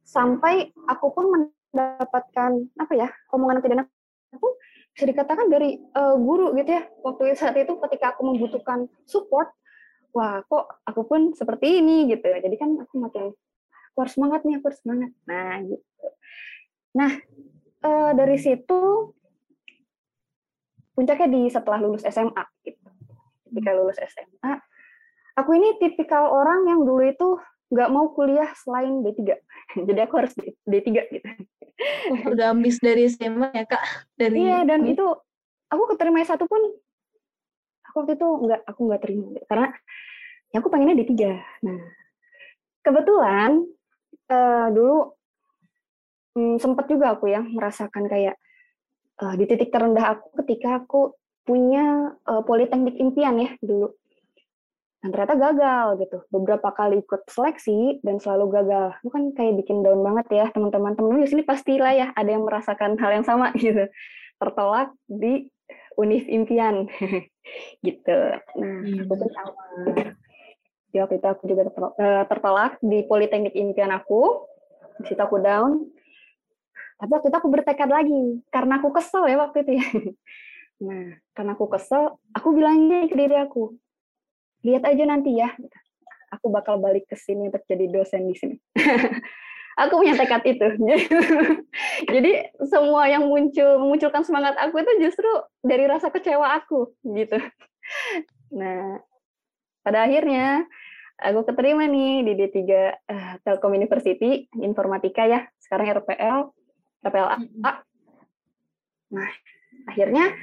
Sampai 0.07 0.71
aku 0.87 1.11
pun 1.11 1.25
mendapatkan 1.27 2.51
apa 2.79 2.93
ya 2.95 3.11
omongan 3.35 3.59
tidak 3.59 3.87
aku 4.31 4.47
bisa 4.95 5.05
dikatakan 5.07 5.47
dari 5.51 5.79
uh, 5.95 6.15
guru 6.15 6.55
gitu 6.55 6.71
ya. 6.71 6.83
Waktu 7.03 7.35
saat 7.35 7.55
itu 7.59 7.75
ketika 7.83 8.15
aku 8.15 8.31
membutuhkan 8.31 8.87
support 9.03 9.51
wah 10.17 10.41
kok 10.49 10.81
aku 10.81 11.01
pun 11.05 11.21
seperti 11.37 11.77
ini 11.77 12.09
gitu 12.09 12.25
jadi 12.25 12.55
kan 12.57 12.73
aku 12.81 12.93
makin 12.97 13.37
aku 13.97 14.05
harus 14.05 14.13
semangat 14.13 14.45
nih 14.45 14.61
aku 14.61 14.65
harus 14.69 14.81
semangat 14.85 15.11
nah 15.25 15.57
gitu 15.65 16.05
nah 16.93 17.11
uh, 17.81 18.11
dari 18.13 18.37
situ 18.37 19.13
puncaknya 20.97 21.27
di 21.29 21.41
setelah 21.53 21.77
lulus 21.77 22.01
SMA 22.09 22.43
gitu. 22.65 22.81
Ketika 23.45 23.69
lulus 23.77 24.01
SMA, 24.01 24.57
aku 25.37 25.53
ini 25.53 25.77
tipikal 25.77 26.33
orang 26.33 26.65
yang 26.65 26.81
dulu 26.81 27.05
itu 27.05 27.37
nggak 27.69 27.89
mau 27.93 28.09
kuliah 28.17 28.49
selain 28.57 29.05
D3. 29.05 29.37
Jadi 29.87 29.99
aku 30.01 30.13
harus 30.17 30.33
D3 30.65 30.89
gitu. 30.89 31.29
Udah 32.33 32.57
ambis 32.57 32.81
dari 32.81 33.05
SMA 33.05 33.53
ya, 33.53 33.69
Kak? 33.69 34.09
Dari 34.17 34.49
Iya, 34.49 34.65
dan 34.65 34.89
itu 34.89 35.05
aku 35.69 35.83
keterima 35.93 36.25
satu 36.25 36.49
pun 36.49 36.59
aku 37.85 37.95
waktu 38.03 38.17
itu 38.17 38.27
nggak 38.27 38.61
aku 38.65 38.79
nggak 38.89 39.01
terima 39.05 39.25
karena 39.45 39.67
ya 40.49 40.57
aku 40.57 40.67
pengennya 40.73 40.97
D3. 40.97 41.13
Nah, 41.61 41.81
kebetulan 42.81 43.69
uh, 44.31 44.67
dulu 44.71 44.97
hmm, 46.37 46.55
sempat 46.61 46.85
juga 46.87 47.17
aku 47.17 47.31
ya 47.31 47.41
merasakan 47.41 48.05
kayak 48.05 48.35
uh, 49.23 49.33
di 49.33 49.45
titik 49.49 49.73
terendah 49.73 50.17
aku 50.17 50.27
ketika 50.43 50.83
aku 50.83 51.17
punya 51.47 52.11
uh, 52.27 52.43
politeknik 52.43 52.99
impian 52.99 53.39
ya 53.39 53.51
dulu. 53.63 53.95
Dan 54.97 55.13
ternyata 55.13 55.35
gagal 55.37 55.87
gitu. 56.03 56.17
Beberapa 56.33 56.73
kali 56.73 56.99
ikut 56.99 57.29
seleksi 57.29 58.03
dan 58.03 58.19
selalu 58.19 58.59
gagal. 58.59 58.97
Itu 58.99 59.09
kan 59.13 59.23
kayak 59.31 59.53
bikin 59.63 59.85
down 59.85 60.03
banget 60.03 60.27
ya 60.33 60.45
teman-teman. 60.51 60.97
Teman-teman 60.97 61.23
di 61.23 61.31
sini 61.31 61.43
pastilah 61.45 61.93
ya 61.93 62.07
ada 62.17 62.27
yang 62.27 62.43
merasakan 62.43 62.99
hal 62.99 63.11
yang 63.15 63.25
sama 63.25 63.53
gitu. 63.63 63.87
Tertolak 64.41 64.91
di 65.07 65.47
univ 65.95 66.27
impian 66.27 66.91
gitu. 67.87 68.17
Nah, 68.59 68.81
hmm. 68.83 69.07
aku 69.07 69.13
pun 69.15 69.29
sama. 69.31 69.63
Di 70.91 71.03
waktu 71.03 71.19
itu 71.19 71.27
aku 71.27 71.43
juga 71.45 71.67
eh, 71.99 72.23
tertolak 72.25 72.79
di 72.79 73.03
politeknik 73.05 73.53
impian 73.53 73.91
aku. 73.91 74.47
Di 75.03 75.13
situ 75.13 75.21
aku 75.21 75.37
down 75.39 75.85
tapi 76.97 77.11
waktu 77.13 77.29
itu 77.29 77.37
aku 77.37 77.49
bertekad 77.53 77.89
lagi 77.89 78.41
karena 78.49 78.81
aku 78.81 78.89
kesel 78.89 79.29
ya 79.29 79.37
waktu 79.37 79.57
itu 79.65 79.71
ya. 79.77 79.87
Nah, 80.77 81.17
karena 81.33 81.57
aku 81.57 81.65
kesel, 81.73 82.21
aku 82.37 82.53
bilangnya 82.53 83.09
ke 83.09 83.17
diri 83.17 83.33
aku, 83.33 83.73
lihat 84.61 84.85
aja 84.85 85.09
nanti 85.09 85.33
ya, 85.33 85.49
aku 86.29 86.53
bakal 86.53 86.77
balik 86.77 87.09
ke 87.09 87.17
sini 87.17 87.49
untuk 87.49 87.65
jadi 87.65 87.89
dosen 87.89 88.29
di 88.29 88.37
sini. 88.37 88.55
aku 89.81 89.97
punya 89.97 90.13
tekad 90.13 90.45
itu. 90.45 90.77
jadi 92.13 92.53
semua 92.61 93.09
yang 93.09 93.25
muncul 93.25 93.81
memunculkan 93.81 94.21
semangat 94.21 94.53
aku 94.53 94.77
itu 94.85 95.09
justru 95.09 95.25
dari 95.65 95.89
rasa 95.89 96.13
kecewa 96.13 96.45
aku 96.61 96.93
gitu. 97.09 97.41
Nah, 98.53 99.01
pada 99.87 100.03
akhirnya 100.03 100.67
aku 101.15 101.47
keterima 101.47 101.87
nih 101.87 102.27
di 102.27 102.33
D3 102.35 102.59
uh, 102.59 102.67
eh, 103.07 103.33
Telkom 103.47 103.71
University 103.71 104.51
Informatika 104.59 105.23
ya, 105.23 105.47
sekarang 105.63 106.03
RPL 106.03 106.51
PPLA. 107.07 107.37
Nah, 109.07 109.31
akhirnya 109.87 110.35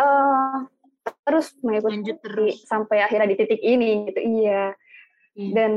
uh, 0.00 0.64
terus 1.28 1.52
mengikuti 1.60 2.16
terus. 2.16 2.64
sampai 2.64 3.04
akhirnya 3.04 3.28
di 3.28 3.36
titik 3.36 3.60
ini 3.60 4.08
gitu. 4.08 4.20
Iya. 4.24 4.72
Hmm. 5.36 5.52
Dan 5.52 5.70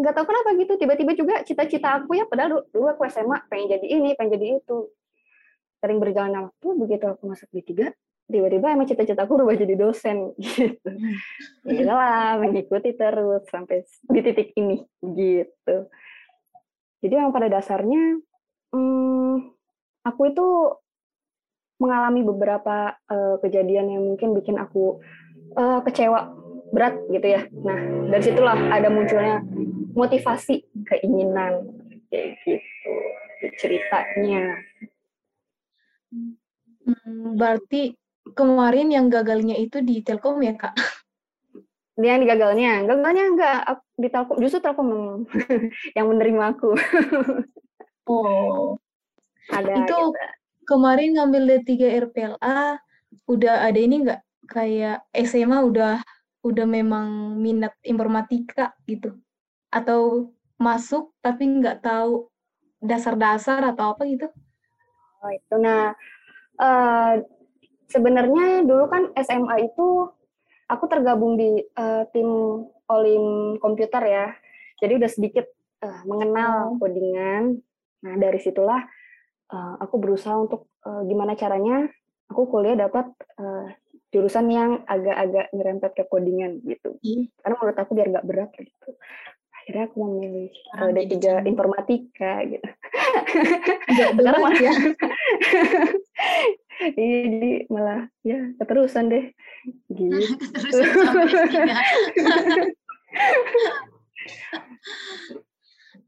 nggak 0.00 0.14
tahu 0.14 0.24
kenapa 0.24 0.48
gitu 0.56 0.72
tiba-tiba 0.80 1.12
juga 1.12 1.34
cita-cita 1.44 2.00
aku 2.00 2.16
ya 2.16 2.24
padahal 2.24 2.64
dulu 2.70 2.86
aku 2.86 3.02
SMA 3.10 3.44
pengen 3.50 3.76
jadi 3.76 3.86
ini 3.98 4.14
pengen 4.14 4.38
jadi 4.38 4.62
itu 4.62 4.94
sering 5.82 5.98
berjalan 5.98 6.46
waktu 6.46 6.68
begitu 6.78 7.04
aku 7.10 7.26
masuk 7.26 7.50
di 7.50 7.66
tiga 7.66 7.90
tiba-tiba 8.28 8.76
emang 8.76 8.84
cita-cita 8.84 9.24
aku 9.24 9.40
berubah 9.40 9.56
jadi 9.56 9.74
dosen 9.74 10.32
gitu 10.40 10.90
ya 11.64 11.92
lah 11.96 12.36
mengikuti 12.36 12.92
terus 12.92 13.48
sampai 13.48 13.88
di 14.04 14.20
titik 14.20 14.52
ini 14.54 14.84
gitu 15.02 15.88
jadi 17.00 17.24
yang 17.24 17.32
pada 17.32 17.48
dasarnya 17.48 18.20
Hmm, 18.68 19.48
aku 20.04 20.28
itu 20.28 20.46
mengalami 21.80 22.20
beberapa 22.26 22.92
uh, 23.08 23.40
kejadian 23.40 23.86
yang 23.88 24.02
mungkin 24.04 24.36
bikin 24.36 24.60
aku 24.60 25.00
uh, 25.56 25.80
kecewa 25.86 26.36
berat 26.68 27.00
gitu 27.08 27.26
ya. 27.32 27.48
Nah, 27.64 27.80
dari 28.12 28.22
situlah 28.28 28.58
ada 28.68 28.92
munculnya 28.92 29.40
motivasi, 29.96 30.68
keinginan 30.84 31.64
kayak 32.12 32.36
gitu 32.44 32.92
ceritanya. 33.56 34.60
Hmm, 36.12 37.40
berarti 37.40 37.96
kemarin 38.34 38.88
yang 38.92 39.06
gagalnya 39.08 39.56
itu 39.56 39.80
di 39.84 40.00
Telkom 40.02 40.40
ya, 40.42 40.56
Kak? 40.56 40.74
Dia 41.98 42.14
yang 42.14 42.22
digagalnya, 42.22 42.86
gagalnya 42.86 43.24
enggak 43.26 43.58
di 43.98 44.08
Telkom, 44.08 44.38
justru 44.38 44.62
Telkom 44.62 44.88
yang 45.96 46.06
menerima 46.10 46.42
aku. 46.56 46.70
Oh. 48.08 48.80
Ada. 49.52 49.84
Itu 49.84 49.92
gitu. 49.92 50.24
kemarin 50.64 51.12
ngambil 51.12 51.60
D3 51.60 51.72
RPLA 52.08 52.80
udah 53.28 53.54
ada 53.68 53.76
ini 53.76 54.00
nggak 54.04 54.20
kayak 54.48 55.04
SMA 55.12 55.60
udah 55.60 56.00
udah 56.40 56.66
memang 56.68 57.36
minat 57.36 57.76
informatika 57.84 58.72
gitu 58.88 59.12
atau 59.68 60.32
masuk 60.56 61.12
tapi 61.20 61.44
nggak 61.60 61.84
tahu 61.84 62.32
dasar-dasar 62.80 63.60
atau 63.60 63.92
apa 63.92 64.08
gitu? 64.08 64.28
Oh 65.20 65.30
itu 65.32 65.54
nah 65.60 65.92
uh, 66.56 67.20
sebenarnya 67.88 68.62
dulu 68.68 68.84
kan 68.92 69.02
SMA 69.18 69.72
itu 69.72 70.12
aku 70.68 70.84
tergabung 70.86 71.40
di 71.40 71.64
uh, 71.76 72.04
tim 72.12 72.28
olim 72.88 73.56
komputer 73.58 74.02
ya 74.04 74.26
jadi 74.78 75.00
udah 75.00 75.10
sedikit 75.10 75.48
uh, 75.82 76.04
mengenal 76.04 76.76
oh. 76.76 76.78
codingan 76.78 77.64
Nah, 78.04 78.14
dari 78.14 78.38
situlah 78.38 78.78
uh, 79.50 79.74
aku 79.82 79.98
berusaha 79.98 80.34
untuk 80.38 80.70
uh, 80.86 81.02
gimana 81.06 81.34
caranya 81.34 81.90
aku 82.30 82.46
kuliah 82.46 82.78
dapat 82.78 83.10
uh, 83.40 83.66
jurusan 84.14 84.46
yang 84.48 84.70
agak-agak 84.86 85.50
nyerempet 85.52 85.90
ke 85.98 86.04
codingan 86.06 86.62
gitu. 86.62 86.96
Hmm. 87.02 87.26
Karena 87.42 87.54
menurut 87.58 87.78
aku 87.78 87.92
biar 87.98 88.08
nggak 88.14 88.28
berat 88.28 88.50
gitu. 88.54 88.90
Akhirnya 89.52 89.84
aku 89.90 89.98
memilih 90.00 90.52
uh, 90.78 90.90
D3 90.94 91.44
informatika 91.44 92.32
gitu. 92.46 92.68
Sekarang 94.16 94.40
malah 94.40 94.60
ya. 94.62 94.72
iya 96.78 97.18
jadi 97.26 97.52
malah 97.66 98.06
ya 98.22 98.38
keterusan 98.58 99.10
deh 99.10 99.24
gitu. 99.90 100.18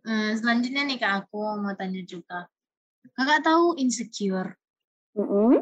uh, 0.07 0.33
selanjutnya 0.39 0.83
nih 0.87 0.99
kak 1.01 1.27
aku 1.27 1.41
mau 1.59 1.75
tanya 1.75 2.03
juga. 2.07 2.47
Kakak 3.17 3.43
tahu 3.45 3.75
insecure? 3.81 4.55
Mm 5.19 5.27
-hmm. 5.27 5.53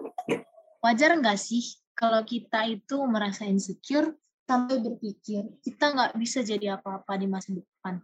Wajar 0.84 1.16
nggak 1.18 1.38
sih 1.40 1.64
kalau 1.96 2.22
kita 2.22 2.68
itu 2.68 2.96
merasa 3.08 3.48
insecure 3.48 4.14
sampai 4.48 4.80
berpikir 4.80 5.44
kita 5.60 5.92
nggak 5.92 6.12
bisa 6.16 6.40
jadi 6.44 6.78
apa-apa 6.78 7.16
di 7.16 7.26
masa 7.26 7.56
depan. 7.56 8.00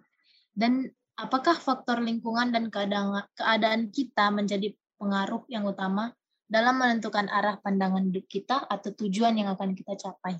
Dan 0.54 0.88
apakah 1.18 1.58
faktor 1.58 2.02
lingkungan 2.02 2.50
dan 2.50 2.70
keadaan, 2.70 3.26
keadaan 3.34 3.90
kita 3.90 4.30
menjadi 4.34 4.74
pengaruh 4.98 5.46
yang 5.50 5.66
utama 5.66 6.14
dalam 6.44 6.76
menentukan 6.76 7.26
arah 7.32 7.56
pandangan 7.60 8.04
hidup 8.12 8.26
kita 8.28 8.56
atau 8.68 8.92
tujuan 8.92 9.34
yang 9.34 9.52
akan 9.52 9.72
kita 9.72 9.96
capai? 9.96 10.36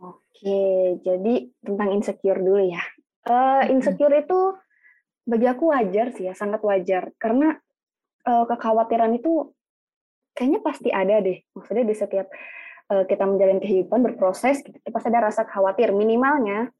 Oke, 0.00 1.00
jadi 1.00 1.34
tentang 1.64 1.88
insecure 1.96 2.40
dulu 2.40 2.62
ya. 2.62 2.82
Uh, 3.26 3.66
insecure 3.72 4.12
itu 4.14 4.54
bagi 5.26 5.46
aku 5.50 5.74
wajar 5.74 6.14
sih 6.14 6.30
ya, 6.30 6.34
sangat 6.36 6.62
wajar. 6.62 7.10
Karena 7.18 7.56
uh, 8.28 8.44
kekhawatiran 8.46 9.10
itu 9.16 9.50
kayaknya 10.36 10.60
pasti 10.62 10.92
ada 10.92 11.18
deh. 11.18 11.42
Maksudnya 11.56 11.84
di 11.88 11.94
setiap 11.96 12.28
uh, 12.92 13.02
kita 13.08 13.24
menjalani 13.24 13.58
kehidupan 13.58 14.04
berproses, 14.04 14.62
gitu, 14.62 14.76
pasti 14.92 15.08
ada 15.10 15.32
rasa 15.32 15.48
khawatir. 15.48 15.90
Minimalnya 15.90 16.70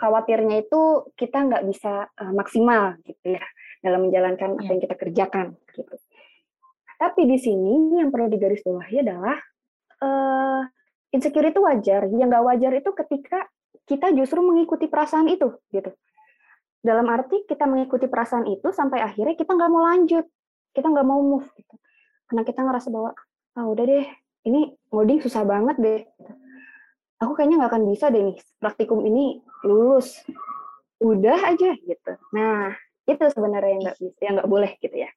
khawatirnya 0.00 0.64
itu 0.64 1.12
kita 1.18 1.44
nggak 1.44 1.64
bisa 1.68 2.08
uh, 2.08 2.32
maksimal 2.32 2.96
gitu 3.04 3.36
ya 3.36 3.44
dalam 3.80 4.08
menjalankan 4.08 4.56
apa 4.56 4.64
iya. 4.64 4.70
yang 4.72 4.80
kita 4.80 4.94
kerjakan 4.96 5.46
gitu. 5.72 5.94
Tapi 7.00 7.24
di 7.24 7.40
sini 7.40 7.96
yang 7.96 8.12
perlu 8.12 8.28
digarisbawahi 8.28 8.96
adalah 9.00 9.40
uh, 10.04 10.60
insecure 11.16 11.48
itu 11.48 11.64
wajar. 11.64 12.04
Yang 12.12 12.28
nggak 12.28 12.44
wajar 12.44 12.72
itu 12.76 12.90
ketika 12.92 13.48
kita 13.88 14.12
justru 14.12 14.44
mengikuti 14.44 14.84
perasaan 14.84 15.32
itu 15.32 15.56
gitu. 15.72 15.90
Dalam 16.84 17.08
arti 17.08 17.48
kita 17.48 17.64
mengikuti 17.64 18.04
perasaan 18.04 18.44
itu 18.52 18.68
sampai 18.68 19.00
akhirnya 19.00 19.32
kita 19.32 19.56
nggak 19.56 19.70
mau 19.72 19.84
lanjut, 19.88 20.28
kita 20.76 20.86
nggak 20.86 21.06
mau 21.08 21.20
move 21.20 21.48
gitu 21.56 21.74
karena 22.30 22.46
kita 22.46 22.60
ngerasa 22.62 22.88
bahwa 22.94 23.10
ah 23.58 23.66
udah 23.66 23.84
deh 23.84 24.06
ini 24.46 24.70
ngoding 24.94 25.18
susah 25.18 25.42
banget 25.42 25.76
deh 25.82 26.00
aku 27.18 27.34
kayaknya 27.34 27.66
nggak 27.66 27.70
akan 27.74 27.84
bisa 27.90 28.06
deh 28.14 28.22
nih 28.22 28.38
praktikum 28.62 29.02
ini 29.02 29.42
lulus 29.66 30.22
udah 31.02 31.50
aja 31.50 31.74
gitu 31.74 32.12
nah 32.30 32.70
itu 33.10 33.24
sebenarnya 33.34 33.70
yang 33.74 33.82
nggak 33.82 33.98
bisa 33.98 34.18
yang 34.22 34.34
nggak 34.38 34.50
boleh 34.50 34.70
gitu 34.78 34.94
ya 34.94 35.10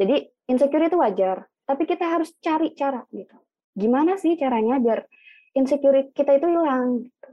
jadi 0.00 0.16
insecure 0.48 0.88
itu 0.88 0.96
wajar 0.96 1.44
tapi 1.68 1.84
kita 1.84 2.08
harus 2.08 2.32
cari 2.40 2.72
cara 2.72 3.04
gitu 3.12 3.36
gimana 3.76 4.16
sih 4.16 4.34
caranya 4.40 4.80
biar 4.80 5.04
insecure 5.52 6.08
kita 6.16 6.40
itu 6.40 6.46
hilang 6.48 7.04
gitu. 7.04 7.28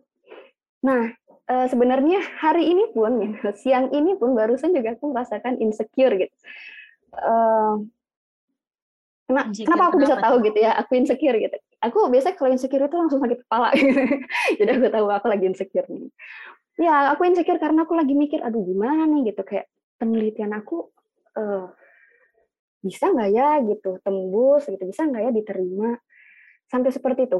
nah 0.83 1.09
e, 1.47 1.55
sebenarnya 1.71 2.19
hari 2.43 2.67
ini 2.67 2.91
pun 2.91 3.23
ya, 3.23 3.55
siang 3.55 3.89
ini 3.95 4.19
pun 4.19 4.35
barusan 4.35 4.75
juga 4.75 4.99
aku 4.99 5.15
merasakan 5.15 5.57
insecure 5.63 6.13
gitu 6.19 6.35
e, 7.15 7.33
Kenapa, 9.27 9.51
kenapa 9.51 9.83
aku 9.91 9.97
bisa 9.99 10.15
tahu 10.15 10.39
gitu 10.39 10.55
ya? 10.55 10.71
Aku 10.79 10.95
insecure 10.95 11.35
gitu. 11.35 11.57
Aku 11.83 12.07
biasanya 12.07 12.39
kalau 12.39 12.47
insecure 12.47 12.87
itu 12.87 12.95
langsung 12.95 13.19
sakit 13.19 13.43
kepala. 13.43 13.75
Gitu. 13.75 13.91
Jadi 14.63 14.69
aku 14.71 14.87
tahu 14.87 15.07
aku 15.11 15.27
lagi 15.27 15.45
insecure 15.51 15.83
nih. 15.91 16.07
Ya, 16.79 17.11
aku 17.11 17.27
insecure 17.27 17.59
karena 17.59 17.83
aku 17.83 17.91
lagi 17.99 18.15
mikir, 18.15 18.39
aduh 18.39 18.63
gimana 18.63 19.03
nih 19.03 19.35
gitu. 19.35 19.43
Kayak 19.43 19.67
penelitian 19.99 20.55
aku 20.55 20.95
uh, 21.35 21.67
bisa 22.87 23.11
nggak 23.11 23.29
ya? 23.35 23.49
gitu 23.67 23.99
tembus 24.01 24.63
gitu, 24.71 24.83
bisa 24.87 25.03
nggak 25.03 25.21
ya 25.27 25.31
diterima? 25.35 25.99
Sampai 26.71 26.95
seperti 26.95 27.27
itu. 27.27 27.39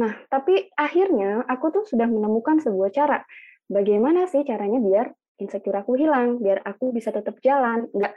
Nah, 0.00 0.12
tapi 0.28 0.72
akhirnya 0.76 1.44
aku 1.44 1.72
tuh 1.72 1.84
sudah 1.84 2.08
menemukan 2.08 2.60
sebuah 2.60 2.92
cara. 2.92 3.24
Bagaimana 3.68 4.28
sih 4.28 4.44
caranya 4.44 4.80
biar 4.80 5.12
insecure 5.40 5.76
aku 5.80 5.96
hilang, 5.96 6.40
biar 6.40 6.60
aku 6.64 6.92
bisa 6.92 7.12
tetap 7.12 7.40
jalan, 7.40 7.88
nggak 7.92 8.12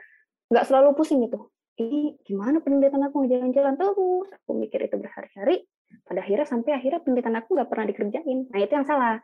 nggak 0.51 0.65
selalu 0.67 0.95
pusing 0.95 1.23
gitu? 1.25 1.51
Ini 1.75 2.23
gimana 2.23 2.63
penelitian 2.63 3.03
aku 3.11 3.27
jalan-jalan 3.27 3.75
terus? 3.75 4.27
Aku 4.31 4.51
mikir 4.55 4.79
itu 4.88 4.95
berhari-hari. 4.95 5.67
Pada 6.07 6.23
akhirnya 6.23 6.47
sampai 6.47 6.71
akhirnya 6.79 7.03
penelitian 7.03 7.35
aku 7.35 7.49
nggak 7.59 7.69
pernah 7.71 7.85
dikerjain. 7.91 8.39
Nah 8.47 8.59
itu 8.63 8.71
yang 8.71 8.88
salah. 8.88 9.19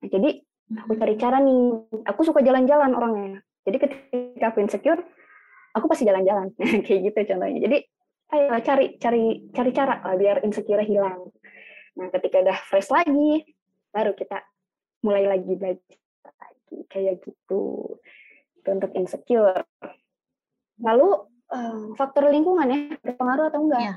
Nah, 0.00 0.08
jadi 0.08 0.40
aku 0.80 0.92
cari 0.96 1.14
cara 1.20 1.36
nih. 1.44 1.64
Aku 2.08 2.20
suka 2.24 2.40
jalan-jalan 2.40 2.96
orangnya. 2.96 3.44
Jadi 3.68 3.76
ketika 3.78 4.46
aku 4.50 4.64
insecure 4.64 5.04
aku 5.72 5.86
pasti 5.88 6.04
jalan-jalan 6.08 6.52
kayak 6.86 7.00
gitu 7.12 7.18
contohnya 7.34 7.60
jadi 7.64 7.78
ayo 8.32 8.46
cari 8.64 8.86
cari 8.96 9.24
cari 9.52 9.70
cara 9.76 10.00
lah 10.00 10.16
biar 10.16 10.40
insecure 10.44 10.84
hilang 10.84 11.28
nah 11.96 12.08
ketika 12.08 12.40
udah 12.40 12.58
fresh 12.68 12.88
lagi 12.88 13.44
baru 13.92 14.16
kita 14.16 14.40
mulai 15.04 15.28
lagi 15.28 15.52
belajar 15.52 15.98
lagi 16.24 16.76
kayak 16.88 17.20
gitu 17.20 18.00
itu 18.56 18.68
untuk 18.70 18.90
insecure 18.96 19.66
lalu 20.80 21.28
uh, 21.52 21.92
faktor 21.94 22.32
lingkungan 22.32 22.66
ya 22.66 22.80
berpengaruh 23.04 23.52
atau 23.52 23.60
enggak? 23.68 23.80
Ya. 23.80 23.94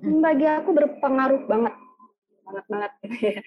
Bagi 0.00 0.46
aku 0.48 0.70
berpengaruh 0.72 1.44
banget, 1.44 1.74
banget 2.46 2.64
banget. 2.70 2.92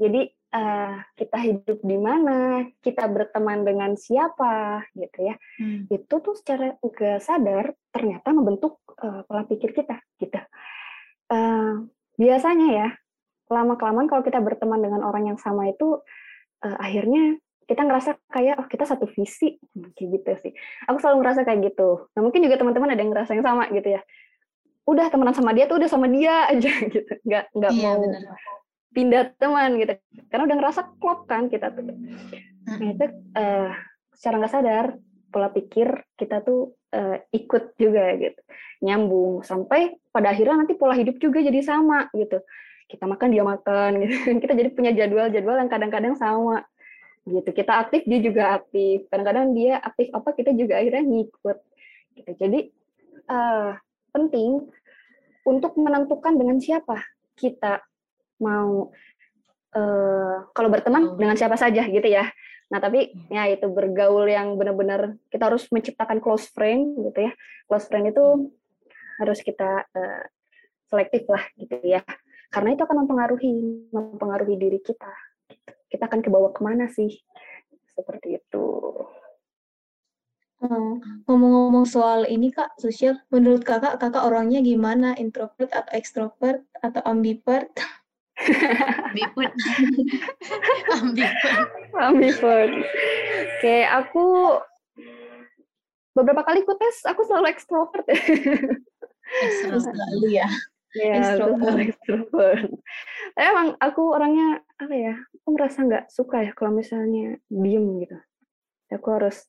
Jadi 0.00 0.20
uh, 0.54 0.96
kita 1.16 1.38
hidup 1.40 1.78
di 1.84 1.96
mana, 1.98 2.68
kita 2.80 3.04
berteman 3.08 3.64
dengan 3.64 3.94
siapa, 3.94 4.84
gitu 4.96 5.32
ya. 5.32 5.34
Hmm. 5.60 5.88
Itu 5.88 6.20
tuh 6.20 6.34
secara 6.36 6.76
nggak 6.80 7.20
sadar 7.20 7.72
ternyata 7.92 8.32
membentuk 8.32 8.80
uh, 9.00 9.24
pola 9.24 9.44
pikir 9.44 9.72
kita, 9.72 10.00
gitu. 10.20 10.40
Uh, 11.28 11.88
biasanya 12.16 12.68
ya, 12.72 12.88
lama 13.48 13.76
kelamaan 13.76 14.08
kalau 14.08 14.24
kita 14.24 14.40
berteman 14.40 14.80
dengan 14.80 15.04
orang 15.04 15.32
yang 15.34 15.38
sama 15.40 15.68
itu, 15.68 16.00
uh, 16.64 16.76
akhirnya 16.80 17.38
kita 17.68 17.84
ngerasa 17.84 18.16
kayak 18.32 18.56
oh 18.64 18.66
kita 18.66 18.88
satu 18.88 19.04
visi 19.12 19.60
kayak 19.92 20.08
gitu 20.08 20.30
sih 20.40 20.52
aku 20.88 21.04
selalu 21.04 21.20
ngerasa 21.20 21.44
kayak 21.44 21.68
gitu 21.68 22.08
nah 22.16 22.24
mungkin 22.24 22.40
juga 22.40 22.56
teman-teman 22.56 22.96
ada 22.96 23.00
yang 23.04 23.12
ngerasa 23.12 23.36
yang 23.36 23.44
sama 23.44 23.68
gitu 23.68 23.92
ya 23.92 24.00
udah 24.88 25.06
temenan 25.12 25.36
sama 25.36 25.52
dia 25.52 25.68
tuh 25.68 25.76
udah 25.76 25.90
sama 25.92 26.08
dia 26.08 26.48
aja 26.48 26.72
gitu 26.96 27.12
nggak 27.28 27.44
nggak 27.52 27.72
iya, 27.76 27.84
mau 27.84 27.94
bener. 28.00 28.22
Pindah 28.98 29.30
teman 29.38 29.78
gitu. 29.78 29.94
Karena 30.26 30.50
udah 30.50 30.56
ngerasa 30.58 30.80
klop 30.98 31.30
kan 31.30 31.46
kita 31.46 31.70
tuh. 31.70 31.86
Nah 32.66 32.88
itu 32.90 33.06
uh, 33.38 33.70
secara 34.10 34.34
nggak 34.42 34.50
sadar 34.50 34.86
pola 35.30 35.54
pikir 35.54 35.86
kita 36.18 36.42
tuh 36.42 36.74
uh, 36.90 37.22
ikut 37.30 37.78
juga 37.78 38.18
gitu. 38.18 38.40
Nyambung. 38.82 39.46
Sampai 39.46 40.02
pada 40.10 40.34
akhirnya 40.34 40.66
nanti 40.66 40.74
pola 40.74 40.98
hidup 40.98 41.22
juga 41.22 41.38
jadi 41.38 41.62
sama 41.62 42.10
gitu. 42.10 42.42
Kita 42.90 43.06
makan 43.06 43.30
dia 43.30 43.46
makan 43.46 44.02
gitu. 44.02 44.14
Kita 44.42 44.58
jadi 44.58 44.74
punya 44.74 44.90
jadwal-jadwal 44.90 45.62
yang 45.62 45.70
kadang-kadang 45.70 46.18
sama 46.18 46.66
gitu. 47.22 47.54
Kita 47.54 47.86
aktif 47.86 48.02
dia 48.02 48.18
juga 48.18 48.58
aktif. 48.58 49.06
Kadang-kadang 49.06 49.54
dia 49.54 49.78
aktif 49.78 50.10
apa 50.10 50.34
kita 50.34 50.50
juga 50.58 50.82
akhirnya 50.82 51.06
ngikut 51.06 51.58
gitu. 52.18 52.30
Jadi 52.34 52.60
uh, 53.30 53.78
penting 54.10 54.66
untuk 55.46 55.78
menentukan 55.78 56.34
dengan 56.34 56.58
siapa 56.58 56.98
kita 57.38 57.87
mau 58.38 58.90
uh, 59.74 60.36
kalau 60.54 60.68
berteman 60.70 61.14
dengan 61.18 61.36
siapa 61.38 61.58
saja 61.58 61.84
gitu 61.86 62.08
ya. 62.08 62.26
Nah 62.68 62.78
tapi 62.82 63.12
ya 63.32 63.48
itu 63.48 63.66
bergaul 63.68 64.28
yang 64.28 64.56
benar-benar 64.60 65.16
kita 65.32 65.48
harus 65.48 65.68
menciptakan 65.72 66.20
close 66.20 66.48
friend 66.52 66.98
gitu 67.08 67.28
ya. 67.28 67.32
Close 67.68 67.86
friend 67.88 68.12
itu 68.12 68.24
harus 69.18 69.38
kita 69.42 69.84
uh, 69.88 70.24
selektif 70.88 71.28
lah 71.28 71.44
gitu 71.58 71.76
ya. 71.84 72.02
Karena 72.48 72.72
itu 72.72 72.82
akan 72.84 73.04
mempengaruhi 73.04 73.52
mempengaruhi 73.92 74.56
diri 74.56 74.80
kita. 74.80 75.12
Kita 75.88 76.08
akan 76.08 76.20
ke 76.20 76.28
bawah 76.32 76.52
ke 76.52 76.60
mana 76.64 76.88
sih? 76.88 77.12
Seperti 77.96 78.40
itu. 78.40 78.66
Hmm, 80.58 80.98
ngomong-ngomong 81.30 81.86
soal 81.86 82.26
ini 82.26 82.50
kak 82.50 82.74
sosial 82.82 83.14
menurut 83.30 83.62
kakak 83.62 84.02
kakak 84.02 84.26
orangnya 84.26 84.58
gimana? 84.58 85.14
Introvert 85.14 85.70
atau 85.70 85.92
ekstrovert 85.94 86.66
atau 86.82 86.98
ambivert 87.06 87.70
ambivert 89.08 89.54
ambivert 90.98 91.70
ambivert 91.96 92.72
oke 93.58 93.76
aku 93.86 94.24
beberapa 96.16 96.42
kali 96.42 96.66
ku 96.66 96.74
tes 96.76 97.06
aku 97.06 97.22
selalu 97.24 97.46
ekstrovert 97.52 98.06
ekstrovert 99.46 99.94
selalu 99.94 100.28
ya 100.32 100.48
Ya, 100.96 101.36
extrovert. 101.84 102.72
Emang 103.36 103.76
aku 103.76 104.08
orangnya 104.08 104.64
apa 104.80 104.94
ya? 104.96 105.14
Aku 105.44 105.52
merasa 105.52 105.84
nggak 105.84 106.08
suka 106.08 106.48
ya 106.48 106.56
kalau 106.56 106.72
misalnya 106.72 107.36
diem 107.52 107.84
gitu. 108.00 108.16
Aku 108.96 109.12
harus 109.12 109.44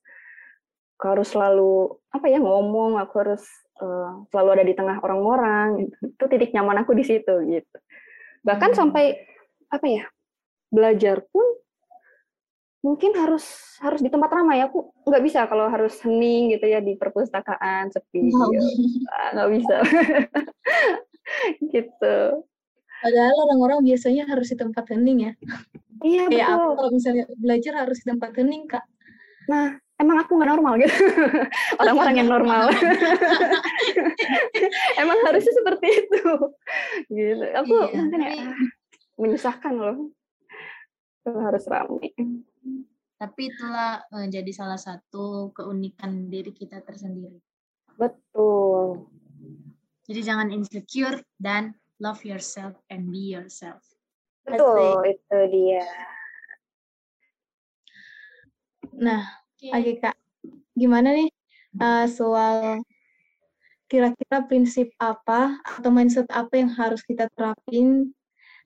aku 0.99 1.15
harus 1.15 1.31
selalu 1.31 1.95
apa 2.11 2.27
ya 2.27 2.43
ngomong 2.43 2.99
aku 2.99 3.23
harus 3.23 3.47
uh, 3.79 4.27
selalu 4.35 4.49
ada 4.51 4.65
di 4.67 4.75
tengah 4.75 4.99
orang-orang 4.99 5.87
gitu. 5.87 5.95
itu 6.11 6.23
titik 6.27 6.51
nyaman 6.51 6.83
aku 6.83 6.91
di 6.91 7.07
situ 7.07 7.35
gitu 7.47 7.77
bahkan 8.43 8.71
hmm. 8.71 8.79
sampai 8.79 9.05
apa 9.69 9.85
ya 9.85 10.03
belajar 10.69 11.25
pun 11.29 11.45
mungkin 12.79 13.11
harus 13.11 13.75
harus 13.83 13.99
di 13.99 14.07
tempat 14.07 14.31
ramai 14.31 14.63
aku 14.63 14.95
nggak 15.03 15.23
bisa 15.23 15.43
kalau 15.51 15.67
harus 15.67 15.99
hening 15.99 16.55
gitu 16.55 16.63
ya 16.63 16.79
di 16.79 16.95
perpustakaan 16.95 17.91
sepi 17.91 18.31
oh. 18.31 18.47
ya. 18.55 18.63
nggak 19.35 19.49
bisa 19.51 19.75
gitu 21.75 22.17
padahal 23.03 23.35
orang-orang 23.51 23.79
biasanya 23.83 24.23
harus 24.31 24.47
di 24.55 24.57
tempat 24.59 24.87
hening 24.95 25.27
ya 25.27 25.31
iya 26.07 26.23
betul. 26.31 26.47
aku 26.55 26.67
kalau 26.79 26.91
misalnya 26.95 27.25
belajar 27.35 27.73
harus 27.83 27.97
di 27.99 28.05
tempat 28.07 28.31
hening 28.39 28.63
kak 28.63 28.85
nah 29.51 29.75
emang 29.99 30.17
aku 30.23 30.31
nggak 30.39 30.49
normal 30.55 30.73
gitu 30.79 30.95
orang-orang 31.81 32.15
yang 32.23 32.29
normal 32.31 32.71
emang 35.01 35.17
harusnya 35.27 35.53
seperti 35.53 35.87
itu 35.91 36.23
gitu 37.11 37.45
aku 37.55 37.73
iya, 37.75 37.99
mungkin 37.99 38.19
ya 38.23 38.33
menyusahkan 39.19 39.73
loh 39.75 39.97
harus 41.29 41.67
ramai 41.67 42.09
tapi 43.19 43.51
itulah 43.51 43.99
uh, 44.15 44.27
jadi 44.31 44.47
salah 44.55 44.79
satu 44.79 45.51
keunikan 45.51 46.31
diri 46.31 46.55
kita 46.55 46.79
tersendiri. 46.79 47.35
Betul. 47.99 49.11
Jadi 50.07 50.21
jangan 50.23 50.47
insecure 50.55 51.19
dan 51.35 51.75
love 51.99 52.23
yourself 52.23 52.79
and 52.87 53.11
be 53.11 53.35
yourself. 53.35 53.83
Betul, 54.47 55.03
itu 55.03 55.39
dia. 55.51 55.83
Nah, 58.95 59.38
okay. 59.59 59.71
lagi 59.75 59.93
Kak, 59.99 60.15
gimana 60.71 61.11
nih 61.11 61.29
uh, 61.83 62.07
soal 62.07 62.79
kira-kira 63.91 64.45
prinsip 64.47 64.93
apa 65.01 65.59
atau 65.65 65.89
mindset 65.91 66.29
apa 66.31 66.55
yang 66.55 66.71
harus 66.71 67.03
kita 67.03 67.27
terapin 67.33 68.13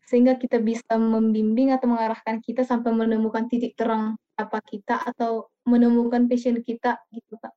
sehingga 0.03 0.35
kita 0.35 0.59
bisa 0.59 0.99
membimbing 0.99 1.71
atau 1.71 1.87
mengarahkan 1.87 2.43
kita 2.43 2.67
sampai 2.67 2.91
menemukan 2.91 3.47
titik 3.47 3.73
terang 3.73 4.19
apa 4.35 4.59
kita 4.61 4.99
atau 4.99 5.47
menemukan 5.63 6.27
passion 6.27 6.59
kita 6.59 6.99
gitu 7.15 7.39
kak? 7.39 7.55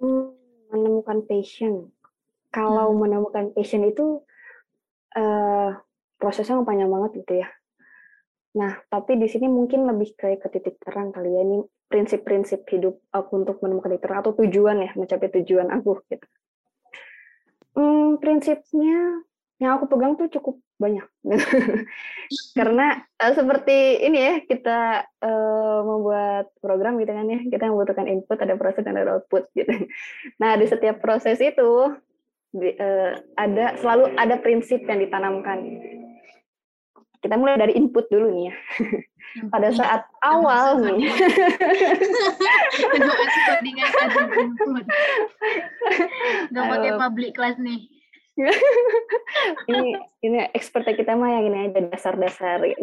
Hmm, 0.00 0.32
menemukan 0.72 1.28
passion. 1.28 1.92
Kalau 2.48 2.96
hmm. 2.96 2.98
menemukan 2.98 3.44
passion 3.52 3.84
itu 3.84 4.24
uh, 5.20 5.70
prosesnya 6.16 6.64
panjang 6.64 6.88
banget 6.88 7.22
gitu 7.22 7.44
ya. 7.44 7.48
Nah, 8.56 8.80
tapi 8.88 9.20
di 9.20 9.28
sini 9.28 9.52
mungkin 9.52 9.84
lebih 9.84 10.16
kayak 10.16 10.40
ke 10.40 10.48
titik 10.48 10.80
terang 10.80 11.12
kali 11.12 11.28
ya. 11.28 11.44
Ini 11.44 11.60
prinsip-prinsip 11.88 12.68
hidup 12.68 13.00
aku 13.10 13.44
untuk 13.44 13.58
menemukan 13.64 13.96
terang 13.98 14.20
atau 14.20 14.36
tujuan 14.36 14.84
ya, 14.84 14.90
mencapai 14.94 15.28
tujuan 15.40 15.68
aku 15.72 16.04
gitu. 16.08 16.26
Hmm, 17.74 18.20
prinsipnya 18.20 19.24
yang 19.58 19.74
aku 19.78 19.90
pegang 19.90 20.14
tuh 20.14 20.30
cukup 20.30 20.62
banyak. 20.78 21.06
Karena 22.58 23.02
uh, 23.18 23.32
seperti 23.34 24.06
ini 24.06 24.18
ya 24.18 24.34
kita 24.46 25.02
uh, 25.18 25.80
membuat 25.82 26.54
program 26.62 27.02
gitu 27.02 27.10
kan 27.10 27.26
ya 27.26 27.42
kita 27.42 27.66
membutuhkan 27.66 28.06
input 28.06 28.38
ada 28.38 28.54
proses 28.54 28.86
dan 28.86 28.94
ada 28.94 29.18
output 29.18 29.50
gitu. 29.58 29.90
Nah 30.38 30.54
di 30.54 30.66
setiap 30.70 31.02
proses 31.02 31.42
itu 31.42 31.98
di, 32.54 32.70
uh, 32.78 33.18
ada 33.34 33.74
selalu 33.82 34.14
ada 34.14 34.38
prinsip 34.38 34.86
yang 34.86 35.02
ditanamkan 35.02 35.58
kita 37.22 37.34
mulai 37.36 37.58
dari 37.58 37.74
input 37.74 38.06
dulu 38.10 38.30
nih 38.32 38.44
ya 38.50 38.54
pada 39.52 39.68
saat 39.74 40.02
awal 40.24 40.80
nih 40.80 41.10
Gak 46.48 46.64
pakai 46.64 46.92
public 46.96 47.36
class 47.36 47.60
nih 47.60 47.86
ini 49.70 49.98
ini 50.22 50.38
expertnya 50.54 50.94
kita 50.94 51.18
mah 51.18 51.38
yang 51.38 51.50
ini 51.50 51.58
aja 51.70 51.80
dasar-dasar 51.90 52.62
gitu. 52.70 52.82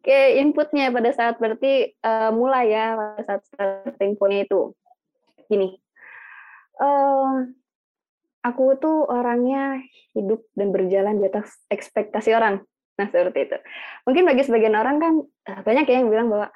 Oke, 0.00 0.20
inputnya 0.36 0.92
pada 0.92 1.10
saat 1.16 1.40
berarti 1.40 1.96
uh, 2.04 2.28
mulai 2.28 2.68
ya 2.68 3.00
pada 3.00 3.22
saat 3.24 3.42
starting 3.48 4.20
point 4.20 4.44
itu. 4.44 4.76
Gini. 5.48 5.80
Uh, 6.76 7.48
aku 8.44 8.76
tuh 8.76 9.08
orangnya 9.08 9.80
hidup 10.12 10.44
dan 10.52 10.68
berjalan 10.72 11.16
di 11.20 11.28
atas 11.28 11.56
ekspektasi 11.72 12.36
orang. 12.36 12.60
Nah, 13.00 13.08
seperti 13.08 13.48
itu. 13.48 13.56
Mungkin 14.04 14.28
bagi 14.28 14.42
sebagian 14.44 14.76
orang 14.76 14.96
kan 15.00 15.14
uh, 15.24 15.60
banyak 15.64 15.88
ya 15.88 16.04
yang 16.04 16.12
bilang 16.12 16.28
bahwa 16.28 16.52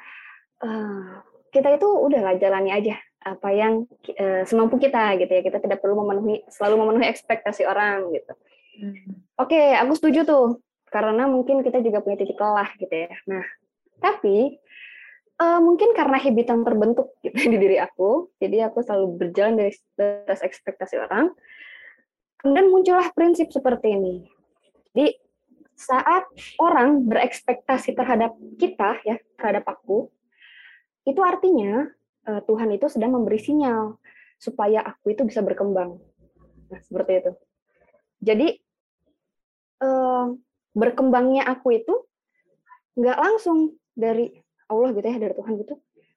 uh, 0.61 1.25
kita 1.49 1.81
itu 1.81 1.89
udahlah 1.89 2.37
jalani 2.37 2.69
aja 2.75 3.01
apa 3.25 3.49
yang 3.57 3.89
uh, 4.21 4.45
semampu 4.45 4.77
kita 4.77 5.17
gitu 5.17 5.33
ya 5.33 5.41
kita 5.41 5.57
tidak 5.57 5.81
perlu 5.81 5.97
memenuhi 6.05 6.45
selalu 6.53 6.85
memenuhi 6.85 7.09
ekspektasi 7.09 7.65
orang 7.65 8.13
gitu 8.13 8.37
hmm. 8.85 9.41
oke 9.41 9.49
okay, 9.49 9.73
aku 9.81 9.97
setuju 9.97 10.29
tuh 10.29 10.61
karena 10.93 11.25
mungkin 11.25 11.65
kita 11.65 11.81
juga 11.81 12.05
punya 12.05 12.21
titik 12.21 12.37
lelah 12.37 12.69
gitu 12.77 12.93
ya 12.93 13.17
nah 13.25 13.45
tapi 14.05 14.61
uh, 15.41 15.57
mungkin 15.65 15.97
karena 15.97 16.21
habit 16.21 16.47
yang 16.53 16.63
terbentuk 16.69 17.17
gitu 17.25 17.39
di 17.49 17.57
diri 17.57 17.81
aku 17.81 18.29
jadi 18.37 18.69
aku 18.69 18.85
selalu 18.85 19.07
berjalan 19.17 19.57
dari 19.57 19.73
atas 19.97 20.45
ekspektasi 20.45 21.01
orang 21.01 21.33
kemudian 22.45 22.69
muncullah 22.69 23.09
prinsip 23.17 23.49
seperti 23.49 23.97
ini 23.97 24.29
jadi 24.93 25.17
saat 25.75 26.25
orang 26.63 27.03
berekspektasi 27.07 27.99
terhadap 27.99 28.35
kita 28.59 28.99
ya 29.03 29.19
terhadap 29.39 29.67
aku 29.67 30.11
itu 31.05 31.21
artinya 31.21 31.91
uh, 32.25 32.41
Tuhan 32.47 32.73
itu 32.73 32.87
sedang 32.89 33.13
memberi 33.13 33.37
sinyal 33.37 33.99
supaya 34.41 34.83
aku 34.85 35.15
itu 35.15 35.23
bisa 35.25 35.41
berkembang. 35.41 36.01
Nah, 36.69 36.81
seperti 36.81 37.13
itu. 37.21 37.33
Jadi 38.25 38.49
uh, 39.85 40.33
berkembangnya 40.73 41.45
aku 41.45 41.77
itu 41.77 41.95
nggak 42.97 43.19
langsung 43.21 43.77
dari 43.93 44.33
Allah 44.71 44.91
gitu 44.97 45.07
ya, 45.07 45.19
dari 45.21 45.35
Tuhan 45.37 45.55
gitu, 45.61 45.75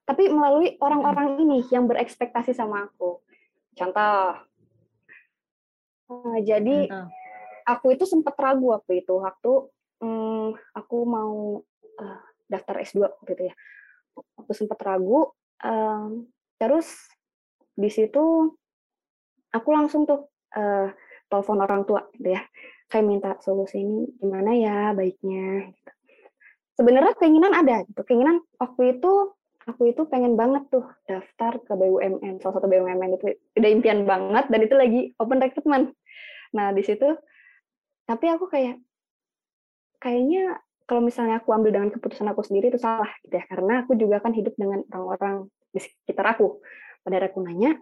tapi 0.07 0.31
melalui 0.31 0.79
orang-orang 0.79 1.41
ini 1.43 1.67
yang 1.67 1.83
berekspektasi 1.85 2.55
sama 2.55 2.87
aku. 2.87 3.19
Contoh, 3.75 4.39
uh, 6.09 6.37
jadi 6.41 6.87
aku 7.67 7.99
itu 7.99 8.07
sempat 8.07 8.39
ragu 8.39 8.71
waktu 8.71 9.03
itu, 9.03 9.13
waktu 9.19 9.51
um, 9.99 10.55
aku 10.71 10.97
mau 11.03 11.59
uh, 11.99 12.19
daftar 12.47 12.79
S2 12.79 13.03
gitu 13.27 13.51
ya. 13.51 13.55
Aku 14.39 14.55
sempat 14.55 14.79
ragu, 14.81 15.35
Um, 15.57 16.29
terus 16.61 16.85
di 17.73 17.89
situ 17.89 18.53
aku 19.49 19.69
langsung 19.73 20.05
tuh 20.05 20.29
uh, 20.53 20.89
telepon 21.29 21.61
orang 21.61 21.81
tua 21.85 22.05
gitu 22.17 22.37
ya. 22.37 22.41
Kayak 22.87 23.05
minta 23.05 23.31
solusi 23.43 23.83
ini 23.83 24.07
gimana 24.21 24.53
ya 24.55 24.93
baiknya 24.93 25.73
gitu. 25.73 25.91
Sebenarnya 26.77 27.13
keinginan 27.17 27.53
ada 27.57 27.83
gitu. 27.89 28.01
Keinginan 28.05 28.45
waktu 28.61 28.97
itu 28.97 29.33
aku 29.67 29.91
itu 29.91 30.07
pengen 30.07 30.39
banget 30.39 30.69
tuh 30.71 30.85
daftar 31.03 31.59
ke 31.59 31.73
BUMN, 31.75 32.39
salah 32.39 32.55
satu 32.61 32.71
BUMN 32.71 33.19
itu 33.19 33.35
udah 33.59 33.69
impian 33.73 34.07
banget 34.07 34.47
dan 34.47 34.59
itu 34.63 34.75
lagi 34.77 35.01
open 35.19 35.43
recruitment. 35.43 35.91
Nah, 36.55 36.71
di 36.71 36.85
situ 36.85 37.17
tapi 38.07 38.25
aku 38.31 38.47
kayak 38.47 38.79
kayaknya 39.99 40.63
kalau 40.87 41.03
misalnya 41.03 41.43
aku 41.43 41.51
ambil 41.51 41.75
dengan 41.75 41.91
keputusan 41.91 42.31
aku 42.31 42.47
sendiri 42.47 42.71
itu 42.71 42.79
salah 42.79 43.11
gitu 43.27 43.35
ya. 43.35 43.43
Karena 43.43 43.83
aku 43.83 43.99
juga 43.99 44.23
kan 44.23 44.31
hidup 44.31 44.55
dengan 44.55 44.87
orang-orang 44.95 45.51
di 45.75 45.83
sekitar 45.83 46.39
aku. 46.39 46.63
Pada 47.03 47.27
aku 47.27 47.43
nanya 47.43 47.75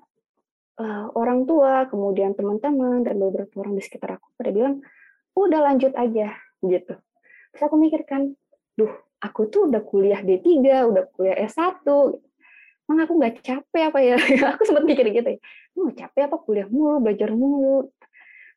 uh, 0.81 1.13
orang 1.13 1.45
tua 1.45 1.85
kemudian 1.85 2.33
teman-teman 2.33 3.05
dan 3.05 3.15
beberapa 3.21 3.53
orang 3.61 3.77
di 3.77 3.83
sekitar 3.85 4.17
aku 4.17 4.27
pada 4.38 4.49
bilang 4.49 4.81
udah 5.38 5.61
lanjut 5.61 5.93
aja 5.93 6.33
gitu. 6.65 6.93
Terus 7.53 7.61
aku 7.61 7.75
mikirkan 7.77 8.33
duh 8.75 8.91
aku 9.21 9.47
tuh 9.53 9.69
udah 9.69 9.81
kuliah 9.85 10.21
D3 10.25 10.49
udah 10.89 11.03
kuliah 11.15 11.38
S1 11.47 11.85
emang 12.85 12.99
aku 13.01 13.13
nggak 13.17 13.41
capek 13.41 13.83
apa 13.89 13.99
ya 14.01 14.15
aku 14.57 14.61
sempat 14.65 14.83
mikir 14.85 15.05
gitu 15.13 15.29
ya. 15.38 15.39
Nggak 15.77 15.95
capek 16.05 16.21
apa 16.29 16.38
kuliah 16.41 16.67
mulu 16.69 17.01
belajar 17.05 17.29
mulu 17.33 17.93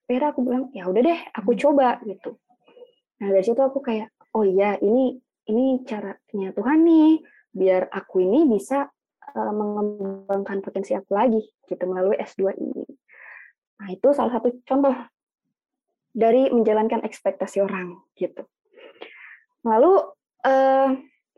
Akhirnya 0.08 0.32
aku 0.32 0.40
bilang 0.40 0.64
ya 0.72 0.88
udah 0.88 1.02
deh 1.04 1.20
aku 1.36 1.52
hmm. 1.52 1.60
coba 1.60 2.00
gitu 2.08 2.40
nah 3.18 3.28
dari 3.34 3.44
situ 3.44 3.60
aku 3.60 3.82
kayak 3.82 4.14
oh 4.32 4.46
iya 4.46 4.78
ini 4.80 5.20
ini 5.48 5.82
caranya 5.84 6.54
Tuhan 6.54 6.80
nih 6.86 7.20
biar 7.52 7.90
aku 7.90 8.22
ini 8.22 8.46
bisa 8.46 8.86
uh, 9.34 9.52
mengembangkan 9.52 10.60
potensi 10.60 10.92
aku 10.94 11.12
lagi 11.16 11.42
gitu 11.66 11.84
melalui 11.88 12.16
S2 12.20 12.54
ini. 12.60 12.84
Nah, 13.78 13.88
itu 13.90 14.08
salah 14.12 14.38
satu 14.38 14.52
contoh 14.62 14.94
dari 16.12 16.50
menjalankan 16.50 17.04
ekspektasi 17.06 17.62
orang 17.62 17.98
gitu. 18.18 18.44
Lalu 19.66 19.92
uh, 20.46 20.88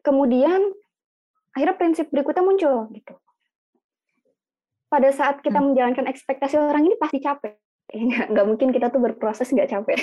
kemudian 0.00 0.72
akhirnya 1.56 1.76
prinsip 1.76 2.06
berikutnya 2.08 2.44
muncul 2.44 2.88
gitu. 2.94 3.14
Pada 4.90 5.10
saat 5.14 5.38
kita 5.40 5.62
hmm. 5.62 5.72
menjalankan 5.72 6.06
ekspektasi 6.10 6.58
orang 6.58 6.90
ini 6.90 6.98
pasti 6.98 7.22
capek. 7.22 7.54
Nggak, 7.90 8.26
nggak 8.30 8.46
mungkin 8.46 8.68
kita 8.70 8.86
tuh 8.88 9.02
berproses 9.02 9.50
nggak 9.50 9.70
capek. 9.70 10.00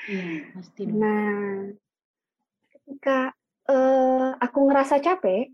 Hmm, 0.00 0.36
pasti. 0.56 0.82
Nah, 0.88 1.68
ketika 2.72 3.34
uh, 3.68 4.32
aku 4.38 4.58
ngerasa 4.70 5.02
capek, 5.02 5.50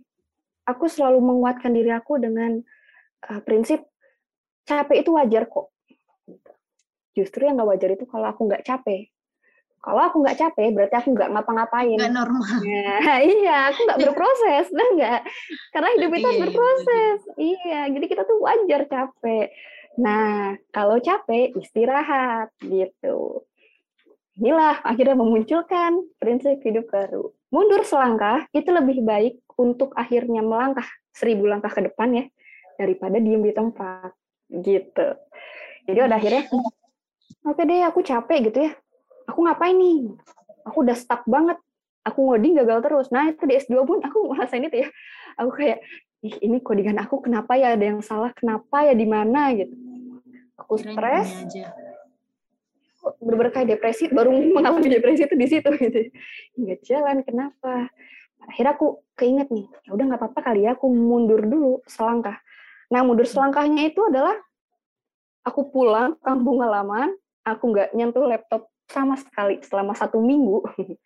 aku 0.68 0.86
selalu 0.86 1.18
menguatkan 1.18 1.72
diri 1.72 1.90
aku 1.90 2.20
dengan 2.20 2.60
uh, 3.26 3.40
prinsip 3.42 3.82
capek 4.66 5.02
itu 5.02 5.10
wajar 5.16 5.48
kok. 5.48 5.72
Justru 7.16 7.48
yang 7.48 7.56
nggak 7.56 7.70
wajar 7.72 7.90
itu 7.96 8.04
kalau 8.04 8.26
aku 8.28 8.44
nggak 8.44 8.66
capek. 8.66 9.08
Kalau 9.80 10.02
aku 10.02 10.18
nggak 10.18 10.34
capek, 10.34 10.74
berarti 10.74 10.94
aku 10.98 11.14
nggak 11.14 11.30
ngapa-ngapain. 11.30 11.94
Nggak 11.94 12.10
normal. 12.10 12.42
Nah, 12.42 13.18
iya, 13.38 13.70
aku 13.70 13.86
nggak 13.86 14.00
berproses, 14.02 14.66
nah 14.74 14.88
nggak. 14.98 15.20
Karena 15.70 15.88
hidup 15.94 16.10
itu 16.10 16.26
harus 16.26 16.26
Iya, 16.26 16.34
iya, 16.34 16.42
berproses. 16.42 17.18
Iya, 17.38 17.80
jadi 17.94 18.06
kita 18.10 18.22
tuh 18.26 18.38
wajar 18.42 18.82
capek. 18.90 19.46
Nah, 19.96 20.61
kalau 20.68 21.00
capek 21.00 21.56
istirahat 21.56 22.52
gitu. 22.61 23.48
Inilah 24.37 24.85
akhirnya 24.85 25.16
memunculkan 25.16 26.04
prinsip 26.20 26.61
hidup 26.61 26.92
baru. 26.92 27.32
Mundur 27.48 27.80
selangkah 27.88 28.44
itu 28.52 28.68
lebih 28.68 29.00
baik 29.00 29.40
untuk 29.56 29.96
akhirnya 29.96 30.44
melangkah 30.44 30.85
seribu 31.16 31.48
langkah 31.48 31.72
ke 31.72 31.88
depan 31.88 32.12
ya 32.12 32.24
daripada 32.76 33.16
diem 33.16 33.40
di 33.40 33.56
tempat 33.56 34.12
gitu. 34.52 35.09
Jadi 35.88 35.98
pada 36.04 36.16
akhirnya 36.20 36.44
oke 37.48 37.62
deh 37.64 37.80
aku 37.88 38.04
capek 38.04 38.52
gitu 38.52 38.59
ya. 38.68 38.72
Aku 39.32 39.40
ngapain 39.48 39.72
nih? 39.72 40.12
Aku 40.68 40.85
udah 40.85 40.92
stuck 40.92 41.24
banget. 41.24 41.56
Aku 42.04 42.28
ngoding 42.28 42.61
gagal 42.61 42.85
terus. 42.85 43.06
Nah 43.09 43.32
itu 43.32 43.42
di 43.48 43.56
S2 43.56 43.88
pun 43.88 44.04
aku 44.04 44.37
ngerasain 44.37 44.68
itu 44.68 44.85
ya. 44.85 44.88
Aku 45.40 45.56
kayak 45.56 45.80
Ih, 46.24 46.32
ini 46.42 46.59
codingan 46.64 46.96
aku 46.96 47.20
kenapa 47.20 47.54
ya 47.61 47.76
ada 47.76 47.87
yang 47.92 48.00
salah? 48.00 48.32
Kenapa 48.32 48.88
ya 48.88 48.96
di 48.96 49.06
mana 49.06 49.52
gitu. 49.52 49.86
Aku 50.66 50.83
stres, 50.83 51.31
bener-bener 53.22 53.52
kayak 53.55 53.68
depresi 53.79 54.11
baru 54.11 54.35
mengalami 54.35 54.90
depresi 54.90 55.31
itu 55.31 55.37
di 55.38 55.46
situ 55.46 55.70
gitu. 55.79 56.00
Nggak 56.59 56.81
jalan 56.83 57.16
kenapa? 57.22 57.90
Akhirnya 58.46 58.74
aku 58.74 59.02
keinget 59.14 59.48
nih 59.50 59.66
ya 59.87 59.90
udah 59.94 60.05
nggak 60.11 60.20
apa-apa 60.22 60.40
kali 60.52 60.66
ya 60.66 60.74
aku 60.74 60.90
mundur 60.90 61.42
dulu 61.42 61.83
selangkah. 61.87 62.37
Nah 62.90 63.00
mundur 63.07 63.26
selangkahnya 63.26 63.90
itu 63.90 64.02
adalah 64.07 64.35
aku 65.46 65.70
pulang 65.70 66.18
kampung 66.22 66.62
halaman 66.62 67.14
aku 67.46 67.70
nggak 67.70 67.94
nyentuh 67.94 68.26
laptop 68.26 68.66
sama 68.90 69.14
sekali 69.18 69.62
selama 69.62 69.94
satu 69.94 70.18
minggu. 70.18 70.66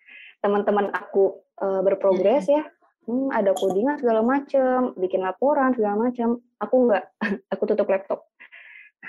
Teman-teman 0.43 0.89
aku 0.93 1.45
eh, 1.61 1.81
berprogres 1.85 2.49
ya. 2.49 2.65
Hmm, 3.09 3.33
ada 3.33 3.57
codingan 3.57 3.97
segala 3.97 4.21
macem 4.21 4.93
bikin 4.97 5.25
laporan 5.25 5.73
segala 5.73 6.09
macam 6.09 6.37
aku 6.61 6.77
nggak 6.89 7.05
aku 7.53 7.63
tutup 7.65 7.89
laptop 7.89 8.29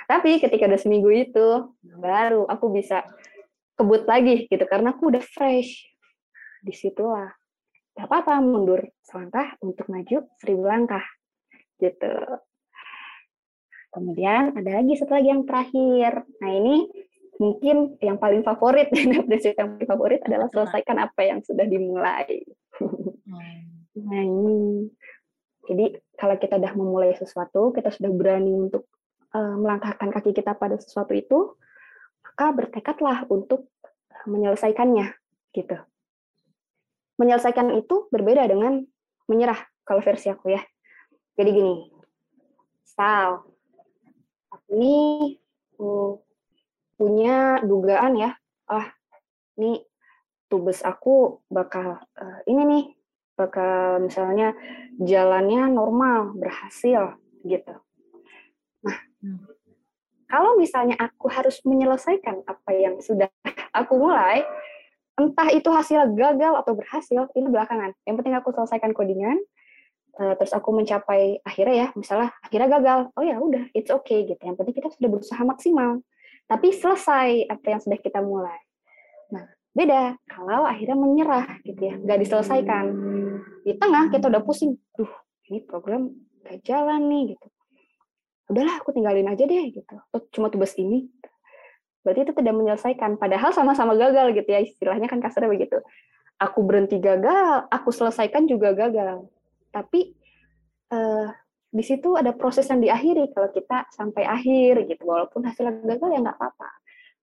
tapi 0.08 0.40
ketika 0.40 0.68
udah 0.68 0.80
seminggu 0.80 1.10
itu, 1.12 1.48
baru 2.00 2.48
aku 2.48 2.72
bisa 2.72 3.04
kebut 3.76 4.08
lagi 4.08 4.48
gitu 4.48 4.64
karena 4.68 4.96
aku 4.96 5.12
udah 5.12 5.24
fresh. 5.24 5.88
Di 6.62 6.74
situlah 6.76 7.32
gak 7.92 8.08
apa-apa 8.08 8.40
mundur 8.40 8.88
selangkah 9.04 9.60
untuk 9.60 9.92
maju 9.92 10.24
seribu 10.40 10.64
langkah 10.64 11.04
gitu. 11.82 12.14
Kemudian 13.92 14.56
ada 14.56 14.80
lagi 14.80 14.96
satu 14.96 15.12
lagi 15.12 15.30
yang 15.34 15.44
terakhir. 15.44 16.24
Nah 16.40 16.52
ini 16.56 16.88
mungkin 17.42 18.00
yang 18.00 18.16
paling 18.16 18.46
favorit 18.46 18.88
prinsip 18.94 19.58
yang 19.60 19.76
paling 19.76 19.90
favorit 19.90 20.22
adalah 20.24 20.48
selesaikan 20.48 20.98
apa 21.04 21.22
yang 21.28 21.44
sudah 21.44 21.68
dimulai. 21.68 22.48
Hmm. 22.80 23.84
Nah 24.00 24.22
ini 24.24 24.88
jadi 25.68 26.00
kalau 26.16 26.36
kita 26.40 26.58
udah 26.58 26.74
memulai 26.78 27.12
sesuatu, 27.18 27.76
kita 27.76 27.92
sudah 27.92 28.12
berani 28.14 28.56
untuk 28.56 28.88
melangkahkan 29.36 30.10
kaki 30.12 30.36
kita 30.36 30.56
pada 30.56 30.76
sesuatu 30.76 31.16
itu, 31.16 31.56
maka 32.24 32.52
bertekadlah 32.52 33.28
untuk 33.32 33.72
menyelesaikannya, 34.28 35.16
gitu. 35.56 35.78
Menyelesaikan 37.16 37.72
itu 37.80 38.12
berbeda 38.12 38.44
dengan 38.50 38.84
menyerah 39.32 39.60
kalau 39.88 40.02
versi 40.04 40.28
aku 40.28 40.52
ya. 40.52 40.62
Jadi 41.40 41.50
gini, 41.52 41.76
Sal, 42.84 43.40
aku 44.52 44.68
ini 44.76 44.96
hmm, 45.80 46.12
punya 47.00 47.64
dugaan 47.64 48.20
ya, 48.20 48.32
ah 48.68 48.88
ini 49.58 49.80
tubes 50.52 50.84
aku 50.84 51.40
bakal 51.48 52.04
eh, 52.20 52.40
ini 52.52 52.62
nih 52.68 52.86
bakal 53.40 54.04
misalnya 54.04 54.54
jalannya 55.00 55.72
normal 55.72 56.36
berhasil 56.36 57.16
gitu. 57.48 57.74
Hmm. 59.22 59.38
kalau 60.26 60.58
misalnya 60.58 60.98
aku 60.98 61.30
harus 61.30 61.62
menyelesaikan 61.62 62.42
apa 62.50 62.72
yang 62.74 62.98
sudah 62.98 63.30
aku 63.70 64.02
mulai, 64.02 64.42
entah 65.20 65.52
itu 65.54 65.70
hasil 65.70 66.16
gagal 66.18 66.54
atau 66.58 66.74
berhasil, 66.74 67.22
ini 67.36 67.48
belakangan. 67.52 67.94
Yang 68.08 68.16
penting 68.24 68.36
aku 68.40 68.50
selesaikan 68.56 68.96
codingan, 68.96 69.38
eh, 70.18 70.34
terus 70.40 70.56
aku 70.56 70.72
mencapai 70.72 71.44
akhirnya 71.44 71.76
ya, 71.76 71.88
misalnya 71.94 72.34
akhirnya 72.42 72.70
gagal, 72.80 73.00
oh 73.14 73.24
ya 73.24 73.38
udah, 73.38 73.70
it's 73.76 73.92
okay 73.92 74.24
gitu. 74.26 74.42
Yang 74.42 74.56
penting 74.64 74.76
kita 74.80 74.90
sudah 74.96 75.10
berusaha 75.12 75.42
maksimal, 75.44 76.02
tapi 76.48 76.68
selesai 76.74 77.52
apa 77.52 77.66
yang 77.68 77.82
sudah 77.84 78.00
kita 78.00 78.24
mulai. 78.24 78.58
Nah, 79.36 79.46
beda 79.76 80.16
kalau 80.26 80.64
akhirnya 80.64 80.98
menyerah 80.98 81.60
gitu 81.68 81.92
ya, 81.92 81.96
nggak 82.00 82.20
diselesaikan. 82.24 82.86
Di 83.68 83.78
tengah 83.78 84.10
kita 84.10 84.32
udah 84.32 84.42
pusing, 84.42 84.80
duh 84.96 85.12
ini 85.52 85.60
program 85.68 86.08
gak 86.48 86.64
jalan 86.64 87.12
nih 87.12 87.36
gitu. 87.36 87.48
Udahlah 88.52 88.84
aku 88.84 88.92
tinggalin 88.92 89.32
aja 89.32 89.48
deh 89.48 89.72
gitu. 89.72 89.96
Cuma 90.36 90.52
tugas 90.52 90.76
ini. 90.76 91.08
Berarti 92.04 92.28
itu 92.28 92.34
tidak 92.36 92.56
menyelesaikan. 92.60 93.16
Padahal 93.16 93.56
sama-sama 93.56 93.96
gagal 93.96 94.36
gitu 94.36 94.50
ya 94.52 94.60
istilahnya 94.60 95.08
kan 95.08 95.24
kasarnya 95.24 95.48
begitu. 95.48 95.80
Aku 96.36 96.66
berhenti 96.68 97.00
gagal, 97.00 97.72
aku 97.72 97.96
selesaikan 97.96 98.50
juga 98.50 98.76
gagal. 98.76 99.30
Tapi 99.72 100.12
eh, 100.92 101.28
di 101.72 101.84
situ 101.88 102.20
ada 102.20 102.36
proses 102.36 102.68
yang 102.68 102.84
diakhiri 102.84 103.32
kalau 103.32 103.48
kita 103.56 103.88
sampai 103.96 104.28
akhir 104.28 104.84
gitu. 104.92 105.08
Walaupun 105.08 105.48
hasilnya 105.48 105.88
gagal 105.88 106.10
ya 106.12 106.20
nggak 106.20 106.36
apa-apa. 106.36 106.70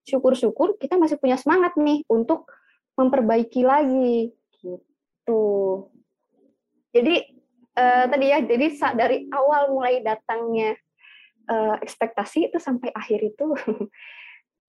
Syukur-syukur 0.08 0.80
kita 0.80 0.96
masih 0.96 1.20
punya 1.20 1.36
semangat 1.36 1.76
nih 1.76 2.06
untuk 2.08 2.48
memperbaiki 2.96 3.66
lagi 3.66 4.32
gitu. 4.64 5.44
Jadi 6.94 7.14
eh, 7.76 8.04
tadi 8.08 8.26
ya, 8.30 8.38
jadi 8.40 8.66
dari 8.96 9.28
awal 9.34 9.76
mulai 9.76 10.00
datangnya 10.00 10.78
eh, 11.48 11.76
ekspektasi 11.82 12.52
itu 12.52 12.58
sampai 12.60 12.92
akhir 12.92 13.20
itu 13.24 13.46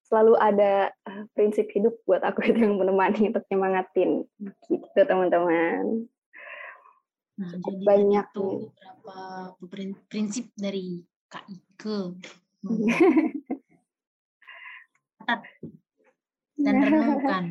selalu 0.10 0.34
ada 0.42 0.90
eh, 0.90 1.24
prinsip 1.38 1.70
hidup 1.70 2.00
buat 2.08 2.24
aku 2.26 2.42
itu 2.50 2.60
yang 2.60 2.80
menemani 2.80 3.30
untuk 3.30 3.46
nyemangatin 3.52 4.26
gitu 4.68 5.00
teman-teman. 5.06 6.10
Nah, 7.40 7.56
Cukup 7.56 7.72
jadi 7.72 7.86
banyak 7.88 8.26
itu 8.36 8.48
beberapa 8.68 9.18
beber- 9.64 10.04
prinsip 10.12 10.52
dari 10.56 11.04
Kak 11.32 11.46
Ike. 11.48 12.00
Hmm. 12.60 12.76
Catat 15.16 15.48
dan 16.60 16.76
renungkan. 16.84 17.44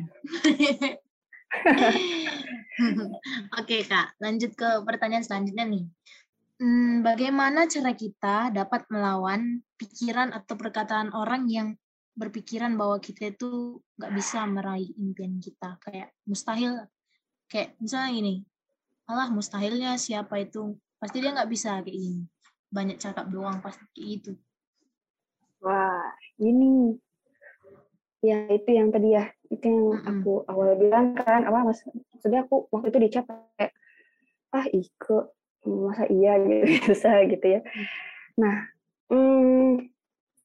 Oke 3.57 3.77
Kak, 3.89 4.13
lanjut 4.21 4.53
ke 4.53 4.69
pertanyaan 4.85 5.25
selanjutnya 5.25 5.65
nih. 5.65 5.89
Hmm, 6.59 6.99
bagaimana 7.07 7.71
cara 7.71 7.95
kita 7.95 8.51
dapat 8.51 8.83
melawan 8.91 9.63
pikiran 9.79 10.35
atau 10.35 10.59
perkataan 10.59 11.15
orang 11.15 11.47
yang 11.47 11.71
berpikiran 12.19 12.75
bahwa 12.75 12.99
kita 12.99 13.31
itu 13.31 13.79
nggak 13.95 14.11
bisa 14.11 14.43
meraih 14.43 14.91
impian 14.99 15.39
kita? 15.39 15.79
Kayak 15.79 16.11
mustahil. 16.27 16.83
Kayak 17.47 17.79
misalnya 17.79 18.11
gini, 18.11 18.35
alah 19.07 19.31
mustahilnya 19.31 19.95
siapa 19.95 20.35
itu? 20.43 20.75
Pasti 20.99 21.23
dia 21.23 21.31
nggak 21.31 21.47
bisa 21.47 21.79
kayak 21.79 21.95
gini. 21.95 22.27
Banyak 22.67 22.99
cakap 22.99 23.31
doang 23.31 23.63
pasti 23.63 23.87
kayak 23.95 24.07
gitu. 24.19 24.31
Wah, 25.63 26.11
ini 26.43 26.99
ya 28.19 28.51
itu 28.51 28.67
yang 28.75 28.91
tadi 28.91 29.15
ya 29.15 29.31
itu 29.47 29.63
yang 29.63 29.95
Mm-mm. 29.95 30.11
aku 30.19 30.33
awal 30.51 30.75
bilang 30.75 31.15
kan 31.15 31.47
apa 31.47 31.63
mas 31.63 31.87
maksudnya 31.87 32.43
aku 32.43 32.67
waktu 32.67 32.91
itu 32.91 32.99
dicap 33.07 33.25
kayak 33.55 33.71
ah 34.51 34.67
Iko 34.67 35.38
masa 35.65 36.07
iya 36.07 36.39
gitu 36.39 36.65
susah 36.93 37.25
gitu 37.27 37.45
ya. 37.45 37.61
Nah 38.39 38.67
hmm, 39.11 39.89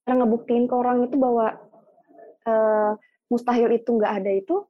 cara 0.05 0.15
ngebuktiin 0.21 0.67
ke 0.67 0.75
orang 0.75 1.07
itu 1.07 1.17
bahwa 1.17 1.55
eh, 2.47 2.93
mustahil 3.31 3.71
itu 3.73 3.89
nggak 3.89 4.15
ada 4.23 4.31
itu 4.31 4.67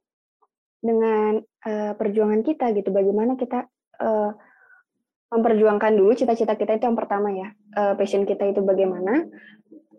dengan 0.79 1.41
eh, 1.65 1.93
perjuangan 1.97 2.41
kita 2.45 2.71
gitu. 2.77 2.89
Bagaimana 2.93 3.35
kita 3.37 3.65
eh, 3.99 4.31
memperjuangkan 5.33 5.93
dulu 5.97 6.13
cita-cita 6.15 6.55
kita 6.55 6.77
itu 6.77 6.85
yang 6.87 6.95
pertama 6.95 7.33
ya 7.33 7.49
Eh, 7.75 7.93
passion 7.99 8.23
kita 8.23 8.47
itu 8.47 8.63
bagaimana. 8.63 9.27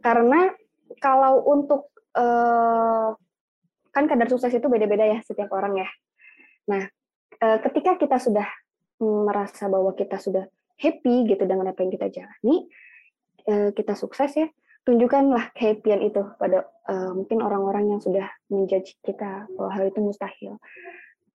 Karena 0.01 0.49
kalau 0.97 1.45
untuk 1.45 1.93
eh, 2.17 3.09
kan 3.93 4.05
kadar 4.09 4.29
sukses 4.33 4.57
itu 4.57 4.65
beda-beda 4.65 5.05
ya 5.05 5.21
setiap 5.21 5.53
orang 5.53 5.85
ya. 5.85 5.89
Nah, 6.73 6.89
eh, 7.37 7.59
ketika 7.61 8.01
kita 8.01 8.17
sudah 8.17 8.49
merasa 9.01 9.69
bahwa 9.69 9.93
kita 9.93 10.17
sudah 10.17 10.45
happy 10.77 11.29
gitu 11.29 11.45
dengan 11.45 11.73
apa 11.73 11.81
yang 11.85 11.93
kita 11.93 12.07
jalani, 12.13 12.69
eh, 13.49 13.71
kita 13.73 13.97
sukses 13.97 14.33
ya, 14.37 14.49
tunjukkanlah 14.85 15.53
kehappyan 15.57 16.05
itu 16.05 16.23
pada 16.37 16.69
eh, 16.89 17.11
mungkin 17.13 17.39
orang-orang 17.43 17.97
yang 17.97 18.01
sudah 18.01 18.29
menjudge 18.53 19.01
kita 19.03 19.49
bahwa 19.57 19.71
hal 19.73 19.85
itu 19.89 20.01
mustahil. 20.01 20.61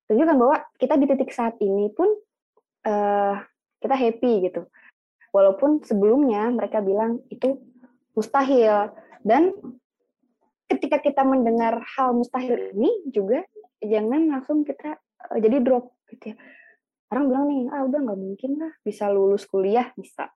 Tunjukkan 0.08 0.38
bahwa 0.38 0.58
kita 0.78 0.94
di 1.00 1.06
titik 1.08 1.32
saat 1.34 1.56
ini 1.60 1.90
pun 1.92 2.10
eh, 2.86 3.36
kita 3.82 3.96
happy 3.98 4.50
gitu. 4.50 4.66
Walaupun 5.32 5.82
sebelumnya 5.88 6.52
mereka 6.52 6.84
bilang 6.84 7.24
itu 7.32 7.56
mustahil 8.12 8.92
dan 9.24 9.56
ketika 10.68 11.00
kita 11.00 11.24
mendengar 11.24 11.80
hal 11.96 12.12
mustahil 12.12 12.76
ini 12.76 12.92
juga 13.12 13.44
jangan 13.80 14.28
langsung 14.28 14.68
kita 14.68 15.00
jadi 15.40 15.64
drop 15.64 15.96
gitu 16.12 16.32
ya. 16.32 16.38
Orang 17.12 17.28
bilang 17.28 17.46
nih, 17.52 17.68
ah 17.68 17.84
udah 17.84 18.00
nggak 18.08 18.20
mungkin 18.20 18.52
lah 18.56 18.72
bisa 18.88 19.12
lulus 19.12 19.44
kuliah 19.44 19.92
bisa. 20.00 20.32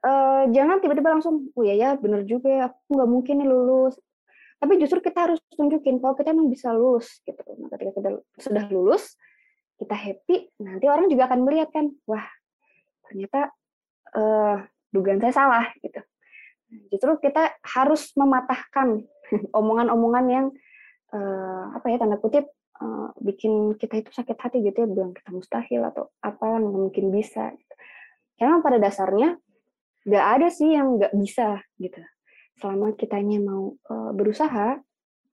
Uh, 0.00 0.48
jangan 0.54 0.80
tiba-tiba 0.80 1.12
langsung, 1.12 1.52
oh 1.52 1.64
ya 1.66 1.76
ya 1.76 1.90
bener 2.00 2.24
juga 2.24 2.72
aku 2.72 2.96
nggak 2.96 3.10
mungkin 3.10 3.34
nih 3.44 3.48
lulus. 3.52 4.00
Tapi 4.58 4.80
justru 4.80 4.98
kita 5.04 5.28
harus 5.28 5.38
tunjukin 5.54 6.00
kalau 6.00 6.16
kita 6.16 6.32
emang 6.32 6.48
bisa 6.48 6.72
lulus 6.72 7.20
gitu. 7.22 7.38
Nah, 7.60 7.68
ketika 7.70 7.92
kita 8.00 8.08
sudah 8.40 8.64
lulus, 8.72 9.14
kita 9.78 9.94
happy, 9.94 10.50
nanti 10.58 10.86
orang 10.90 11.06
juga 11.06 11.30
akan 11.30 11.40
melihat 11.46 11.70
kan, 11.70 11.92
wah 12.08 12.26
ternyata 13.06 13.52
uh, 14.16 14.64
dugaan 14.90 15.20
saya 15.20 15.34
salah 15.36 15.66
gitu. 15.84 16.00
Justru 16.90 17.12
kita 17.28 17.54
harus 17.60 18.12
mematahkan 18.16 19.04
omongan-omongan 19.58 20.24
yang 20.26 20.46
uh, 21.12 21.76
apa 21.76 21.86
ya 21.92 21.96
tanda 22.00 22.16
kutip 22.16 22.48
uh, 22.78 23.10
bikin 23.18 23.74
kita 23.74 24.02
itu 24.02 24.10
sakit 24.14 24.38
hati 24.38 24.62
gitu 24.62 24.86
ya 24.86 24.88
bilang 24.88 25.12
kita 25.14 25.30
mustahil 25.34 25.82
atau 25.86 26.10
apa 26.22 26.46
nggak 26.46 26.74
mungkin 26.74 27.10
bisa. 27.10 27.50
Gitu. 27.54 27.74
Karena 28.38 28.62
pada 28.62 28.78
dasarnya 28.78 29.38
nggak 30.06 30.26
ada 30.38 30.48
sih 30.48 30.72
yang 30.72 30.96
nggak 30.96 31.14
bisa 31.18 31.60
gitu. 31.82 32.00
Selama 32.58 32.94
kitanya 32.94 33.38
mau 33.42 33.74
uh, 33.90 34.10
berusaha 34.14 34.78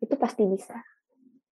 itu 0.02 0.16
pasti 0.18 0.44
bisa. 0.46 0.78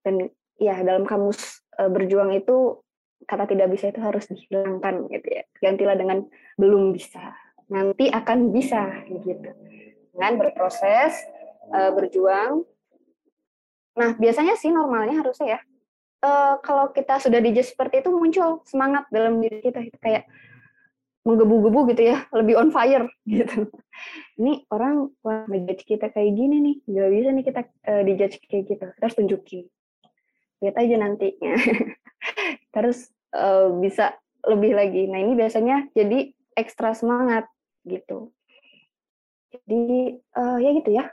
Dan 0.04 0.28
ya 0.58 0.78
dalam 0.82 1.08
kamus 1.08 1.64
uh, 1.78 1.90
berjuang 1.90 2.34
itu 2.36 2.82
kata 3.24 3.48
tidak 3.48 3.72
bisa 3.72 3.90
itu 3.90 4.04
harus 4.04 4.28
dihilangkan 4.28 5.08
gitu 5.08 5.28
ya. 5.30 5.44
Gantilah 5.64 5.96
dengan 5.96 6.28
belum 6.60 6.92
bisa. 6.92 7.34
Nanti 7.72 8.12
akan 8.12 8.52
bisa 8.52 9.08
gitu. 9.08 9.50
Dengan 10.14 10.38
berproses, 10.38 11.18
berjuang. 11.74 12.62
Nah, 13.98 14.14
biasanya 14.20 14.54
sih 14.60 14.70
normalnya 14.70 15.26
harusnya 15.26 15.58
ya. 15.58 15.60
Uh, 16.24 16.56
kalau 16.64 16.88
kita 16.96 17.20
sudah 17.20 17.44
dijudge 17.44 17.76
seperti 17.76 18.00
itu 18.00 18.08
muncul 18.08 18.64
semangat 18.64 19.04
dalam 19.12 19.44
diri 19.44 19.60
kita 19.60 19.84
itu 19.84 20.00
kayak 20.00 20.24
menggebu-gebu 21.28 21.96
gitu 21.96 22.16
ya, 22.16 22.24
lebih 22.32 22.56
on 22.60 22.72
fire 22.72 23.08
gitu. 23.28 23.68
Ini 24.40 24.68
orang 24.72 25.12
wah 25.20 25.44
ngejudge 25.48 25.84
kita 25.84 26.12
kayak 26.12 26.32
gini 26.32 26.64
nih, 26.64 26.76
nggak 26.88 27.10
bisa 27.12 27.30
nih 27.32 27.46
kita 27.48 27.62
uh, 27.88 28.02
dijudge 28.08 28.36
kayak 28.48 28.64
gitu. 28.72 28.86
Kita 28.88 29.04
harus 29.04 29.18
tunjukin. 29.20 29.66
Lihat 30.64 30.76
aja 30.80 30.96
nantinya. 30.96 31.54
terus 32.76 33.12
uh, 33.36 33.72
bisa 33.80 34.16
lebih 34.48 34.76
lagi. 34.76 35.08
Nah 35.08 35.20
ini 35.20 35.34
biasanya 35.36 35.92
jadi 35.96 36.32
ekstra 36.56 36.96
semangat 36.96 37.48
gitu. 37.84 38.32
Jadi 39.52 40.18
uh, 40.40 40.58
ya 40.60 40.70
gitu 40.72 40.92
ya. 40.92 41.08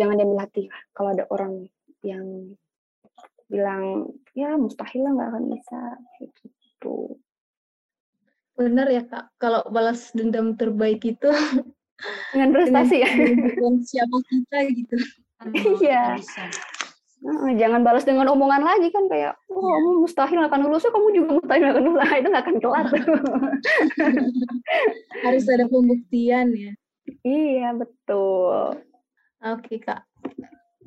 Jangan 0.00 0.16
diambil 0.16 0.48
hati 0.48 0.68
kalau 0.96 1.12
ada 1.12 1.28
orang 1.28 1.68
yang 2.00 2.56
bilang 3.50 4.14
ya 4.32 4.54
mustahil 4.54 5.02
lah 5.04 5.12
nggak 5.18 5.30
akan 5.34 5.44
bisa 5.50 5.80
gitu. 6.22 6.96
Benar 8.54 8.86
ya 8.88 9.02
kak. 9.04 9.34
Kalau 9.42 9.66
balas 9.68 10.14
dendam 10.14 10.54
terbaik 10.54 11.02
itu 11.02 11.28
dengan 12.32 12.50
prestasi 12.54 13.02
ya. 13.02 13.10
Dengan 13.10 13.74
siapa 13.82 14.16
kita 14.30 14.58
gitu. 14.72 14.96
Iya 15.80 16.20
jangan 17.60 17.84
balas 17.84 18.08
dengan 18.08 18.32
omongan 18.32 18.64
lagi 18.64 18.88
kan 18.88 19.04
kayak 19.12 19.36
oh 19.52 19.60
iya. 19.60 19.76
kamu 19.76 19.90
mustahil 20.08 20.40
akan 20.40 20.60
lulus 20.64 20.88
kamu 20.88 21.08
juga 21.12 21.30
mustahil 21.36 21.66
akan 21.68 21.82
lulus 21.84 22.08
itu 22.16 22.28
nggak 22.32 22.44
akan 22.48 22.56
kelar 22.64 22.86
harus 25.28 25.44
ada 25.52 25.64
pembuktian 25.68 26.48
ya 26.56 26.72
iya 27.20 27.76
betul 27.76 28.80
oke 29.44 29.74
kak 29.84 30.00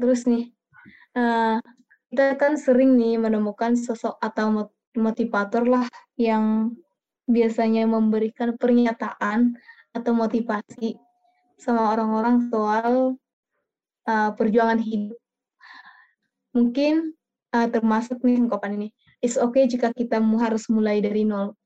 terus 0.02 0.26
nih 0.26 0.49
uh, 1.13 1.62
kita 2.13 2.38
kan 2.38 2.62
sering 2.62 2.93
nih 2.93 3.17
menemukan 3.17 3.73
sosok 3.73 4.21
atau 4.21 4.69
motivator 4.93 5.65
lah 5.65 5.89
yang 6.13 6.69
biasanya 7.26 7.89
memberikan 7.89 8.54
pernyataan 8.54 9.58
atau 9.97 10.13
motivasi 10.13 10.93
sama 11.58 11.89
orang-orang 11.89 12.54
soal 12.54 13.17
uh, 14.06 14.30
perjuangan 14.38 14.78
hidup. 14.78 15.17
Mungkin 16.54 17.17
uh, 17.49 17.65
termasuk 17.73 18.21
nih 18.21 18.45
ungkapan 18.45 18.78
ini 18.78 18.88
it's 19.26 19.41
okay 19.41 19.65
jika 19.65 19.89
kita 19.89 20.21
harus 20.21 20.69
mulai 20.69 21.02
dari 21.02 21.26
nol. 21.26 21.58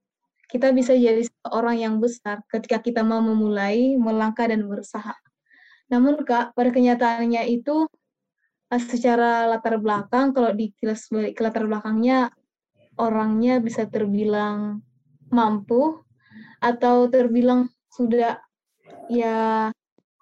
Kita 0.48 0.72
bisa 0.72 0.96
jadi 0.96 1.28
seorang 1.28 1.76
yang 1.76 2.00
besar 2.00 2.40
ketika 2.48 2.80
kita 2.80 3.04
mau 3.04 3.20
memulai 3.20 4.00
melangkah 4.00 4.48
dan 4.48 4.64
berusaha. 4.64 5.12
Namun 5.92 6.24
kak 6.24 6.56
pada 6.56 6.72
kenyataannya 6.72 7.52
itu 7.52 7.84
secara 8.76 9.48
latar 9.48 9.80
belakang 9.80 10.36
kalau 10.36 10.52
di 10.52 10.76
kelas 10.76 11.08
balik 11.08 11.40
ke 11.40 11.42
latar 11.48 11.64
belakangnya 11.64 12.36
orangnya 13.00 13.64
bisa 13.64 13.88
terbilang 13.88 14.84
mampu 15.32 16.04
atau 16.60 17.08
terbilang 17.08 17.72
sudah 17.88 18.44
ya 19.08 19.72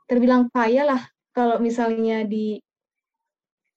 terbilang 0.05 0.45
kaya 0.53 0.85
lah 0.85 1.01
kalau 1.33 1.57
misalnya 1.57 2.21
di 2.21 2.61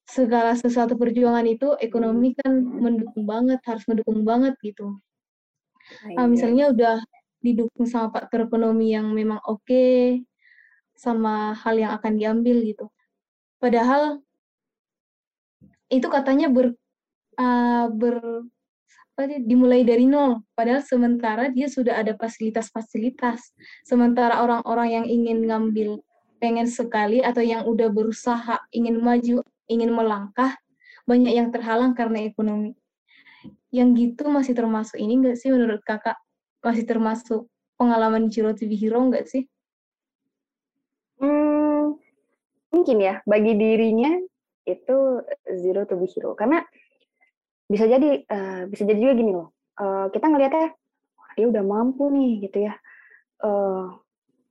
segala 0.08 0.56
sesuatu 0.56 0.96
perjuangan 0.96 1.44
itu 1.44 1.76
ekonomi 1.76 2.32
kan 2.32 2.64
mendukung 2.64 3.28
banget, 3.28 3.60
harus 3.68 3.84
mendukung 3.84 4.24
banget 4.24 4.56
gitu. 4.64 4.96
Uh, 6.16 6.28
misalnya 6.28 6.72
udah 6.72 6.96
didukung 7.44 7.84
sama 7.84 8.08
faktor 8.08 8.48
ekonomi 8.48 8.96
yang 8.96 9.12
memang 9.12 9.36
oke, 9.44 9.60
okay, 9.68 10.24
sama 10.96 11.52
hal 11.60 11.76
yang 11.76 11.92
akan 11.92 12.16
diambil 12.16 12.56
gitu. 12.64 12.88
Padahal 13.60 14.24
itu 15.88 16.06
katanya 16.08 16.52
ber, 16.52 16.76
uh, 17.40 17.86
ber 17.92 18.44
dimulai 19.26 19.82
dari 19.82 20.06
nol. 20.06 20.46
Padahal 20.54 20.86
sementara 20.86 21.50
dia 21.50 21.66
sudah 21.66 21.98
ada 21.98 22.14
fasilitas-fasilitas. 22.14 23.50
Sementara 23.82 24.46
orang-orang 24.46 24.88
yang 24.94 25.06
ingin 25.10 25.42
ngambil 25.42 25.98
pengen 26.38 26.70
sekali 26.70 27.18
atau 27.18 27.42
yang 27.42 27.66
udah 27.66 27.90
berusaha 27.90 28.62
ingin 28.70 29.02
maju 29.02 29.42
ingin 29.66 29.90
melangkah, 29.90 30.54
banyak 31.02 31.34
yang 31.34 31.50
terhalang 31.50 31.98
karena 31.98 32.22
ekonomi. 32.30 32.78
Yang 33.74 33.88
gitu 33.98 34.30
masih 34.30 34.54
termasuk 34.54 34.96
ini 35.02 35.18
nggak 35.18 35.36
sih 35.36 35.50
menurut 35.50 35.82
kakak? 35.82 36.16
Masih 36.62 36.86
termasuk 36.86 37.50
pengalaman 37.74 38.30
to 38.30 38.64
be 38.70 38.78
Hero 38.78 39.02
nggak 39.02 39.26
sih? 39.26 39.50
Hmm, 41.18 41.98
mungkin 42.70 42.96
ya, 43.02 43.18
bagi 43.26 43.58
dirinya 43.58 44.14
itu 44.68 45.24
Zero 45.56 45.88
to 45.88 45.96
be 45.96 46.06
Hero. 46.12 46.36
Karena 46.36 46.60
bisa 47.68 47.88
jadi, 47.88 48.24
uh, 48.28 48.68
bisa 48.68 48.84
jadi 48.84 49.00
juga 49.00 49.14
gini 49.16 49.32
loh, 49.32 49.56
uh, 49.80 50.08
kita 50.12 50.28
ngelihatnya, 50.28 50.76
dia 51.36 51.46
udah 51.46 51.64
mampu 51.64 52.08
nih 52.10 52.48
gitu 52.48 52.66
ya, 52.66 52.74
uh, 53.44 53.92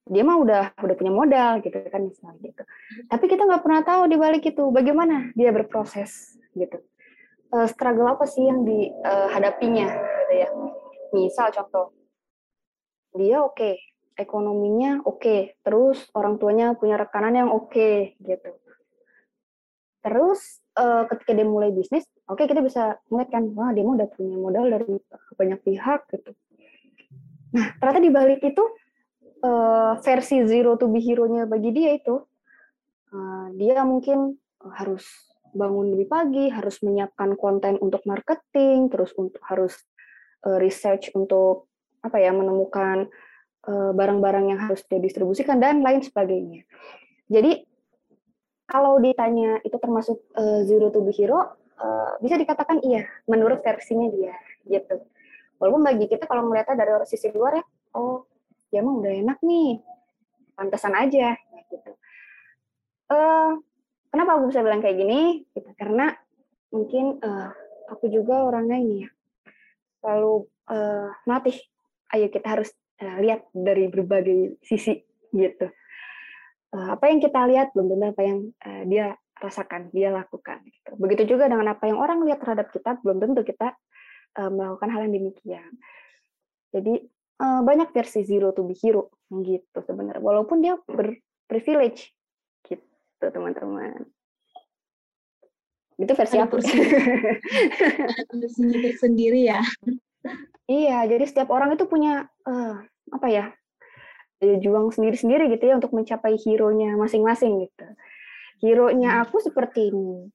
dia 0.07 0.23
mah 0.23 0.39
udah 0.39 0.63
udah 0.79 0.95
punya 0.95 1.11
modal 1.11 1.59
gitu 1.59 1.75
kan 1.91 2.07
misalnya 2.07 2.39
gitu. 2.39 2.63
Tapi 3.11 3.25
kita 3.27 3.43
nggak 3.43 3.63
pernah 3.65 3.81
tahu 3.83 4.07
di 4.07 4.15
balik 4.15 4.43
itu 4.47 4.63
bagaimana 4.71 5.35
dia 5.35 5.51
berproses 5.51 6.39
gitu. 6.55 6.79
Uh, 7.51 7.67
struggle 7.67 8.07
apa 8.07 8.23
sih 8.27 8.47
yang 8.47 8.63
dihadapinya 8.63 9.87
uh, 9.87 10.19
gitu 10.23 10.33
ya. 10.35 10.49
Misal 11.11 11.47
contoh, 11.55 11.95
dia 13.15 13.39
oke, 13.43 13.55
okay, 13.55 13.75
ekonominya 14.15 15.03
oke, 15.03 15.19
okay, 15.19 15.39
terus 15.63 16.05
orang 16.13 16.37
tuanya 16.39 16.75
punya 16.75 16.99
rekanan 16.99 17.33
yang 17.33 17.49
oke 17.51 17.71
okay, 17.71 18.15
gitu. 18.23 18.55
Terus 20.07 20.63
uh, 20.79 21.03
ketika 21.11 21.35
dia 21.35 21.43
mulai 21.43 21.75
bisnis, 21.75 22.07
oke 22.31 22.39
okay, 22.39 22.45
kita 22.47 22.63
bisa 22.63 22.95
melihat 23.11 23.35
kan, 23.35 23.43
wah 23.51 23.75
dia 23.75 23.83
udah 23.83 24.07
punya 24.07 24.39
modal 24.39 24.71
dari 24.71 24.87
banyak 25.35 25.59
pihak 25.67 26.07
gitu. 26.15 26.31
Nah 27.51 27.75
ternyata 27.75 27.99
di 27.99 28.11
balik 28.15 28.39
itu 28.39 28.63
uh, 29.43 29.99
versi 29.99 30.47
zero 30.47 30.79
to 30.79 30.87
be 30.87 31.03
hero-nya 31.03 31.43
bagi 31.43 31.75
dia 31.75 31.99
itu 31.99 32.23
uh, 33.11 33.51
dia 33.51 33.83
mungkin 33.83 34.39
harus 34.79 35.03
bangun 35.51 35.91
lebih 35.91 36.07
pagi, 36.07 36.47
harus 36.47 36.79
menyiapkan 36.79 37.35
konten 37.35 37.75
untuk 37.83 38.07
marketing, 38.07 38.87
terus 38.87 39.11
untuk 39.19 39.43
harus 39.43 39.75
uh, 40.47 40.55
research 40.55 41.11
untuk 41.11 41.67
apa 41.99 42.15
ya 42.23 42.31
menemukan 42.31 43.11
barang-barang 43.67 44.45
uh, 44.47 44.49
yang 44.55 44.59
harus 44.63 44.79
dia 44.87 44.95
distribusikan 45.03 45.59
dan 45.59 45.83
lain 45.83 45.99
sebagainya. 45.99 46.63
Jadi 47.27 47.67
kalau 48.67 48.99
ditanya 48.99 49.63
itu 49.63 49.79
termasuk 49.79 50.19
uh, 50.35 50.61
zero 50.67 50.91
to 50.91 50.99
be 51.01 51.15
hero, 51.15 51.55
uh, 51.79 52.19
bisa 52.19 52.35
dikatakan 52.35 52.83
iya 52.83 53.07
menurut 53.25 53.63
versinya 53.63 54.11
dia 54.11 54.35
gitu. 54.67 55.01
Walaupun 55.57 55.81
bagi 55.81 56.05
kita 56.05 56.29
kalau 56.29 56.45
melihatnya 56.45 56.77
dari 56.85 56.91
sisi 57.07 57.31
luar 57.33 57.57
ya, 57.57 57.65
oh 57.97 58.27
ya 58.69 58.83
emang 58.83 58.99
udah 59.01 59.13
enak 59.15 59.39
nih 59.41 59.79
pantesan 60.57 60.93
aja 60.97 61.37
gitu 61.71 61.91
uh, 63.11 63.51
kenapa 64.11 64.39
aku 64.39 64.51
bisa 64.51 64.63
bilang 64.63 64.83
kayak 64.83 64.97
gini 64.99 65.21
gitu. 65.55 65.69
karena 65.79 66.15
mungkin 66.71 67.19
uh, 67.23 67.51
aku 67.91 68.11
juga 68.11 68.43
orangnya 68.43 68.77
ini 68.79 68.95
ya 69.07 69.09
selalu 70.03 70.33
uh, 70.71 71.09
melatih 71.23 71.57
ayo 72.15 72.27
kita 72.31 72.47
harus 72.47 72.69
uh, 72.99 73.17
lihat 73.23 73.47
dari 73.51 73.87
berbagai 73.91 74.59
sisi 74.63 75.03
gitu. 75.35 75.67
Uh, 76.75 76.99
apa 76.99 77.07
yang 77.07 77.23
kita 77.23 77.47
lihat 77.47 77.71
belum 77.71 77.95
tentu 77.95 78.05
apa 78.11 78.21
yang 78.27 78.39
uh, 78.63 78.83
dia 78.85 79.15
rasakan, 79.39 79.93
dia 79.93 80.11
lakukan. 80.11 80.63
Gitu. 80.67 80.91
Begitu 80.97 81.37
juga 81.37 81.47
dengan 81.47 81.71
apa 81.71 81.87
yang 81.87 82.01
orang 82.01 82.25
lihat 82.25 82.43
terhadap 82.43 82.73
kita, 82.73 82.99
belum 83.01 83.23
tentu 83.23 83.41
kita 83.45 83.77
uh, 84.41 84.51
melakukan 84.51 84.89
hal 84.91 85.07
yang 85.07 85.15
demikian. 85.15 85.71
Jadi 86.73 87.07
uh, 87.39 87.61
banyak 87.63 87.93
versi 87.95 88.27
zero 88.27 88.51
to 88.51 88.67
be 88.67 88.75
hero 88.75 89.13
gitu 89.31 89.79
sebenarnya, 89.83 90.23
walaupun 90.23 90.59
dia 90.59 90.75
berprivilege 90.87 92.11
gitu 92.67 93.23
teman-teman. 93.23 94.07
Itu 95.97 96.13
versi 96.13 96.37
aku. 96.37 96.61
sendiri 99.01 99.49
ya. 99.49 99.59
Iya, 100.67 101.07
jadi 101.07 101.23
setiap 101.25 101.49
orang 101.49 101.73
itu 101.73 101.87
punya 101.87 102.27
uh, 102.45 102.75
apa 103.15 103.27
ya? 103.31 103.55
Juang 104.37 104.93
sendiri-sendiri 104.93 105.49
gitu 105.53 105.63
ya 105.69 105.75
untuk 105.77 105.93
mencapai 105.93 106.37
hero-nya 106.37 106.93
masing-masing 106.97 107.67
gitu. 107.67 107.87
Hero-nya 108.61 109.17
hmm. 109.17 109.21
aku 109.27 109.41
seperti 109.41 109.89
ini. 109.89 110.29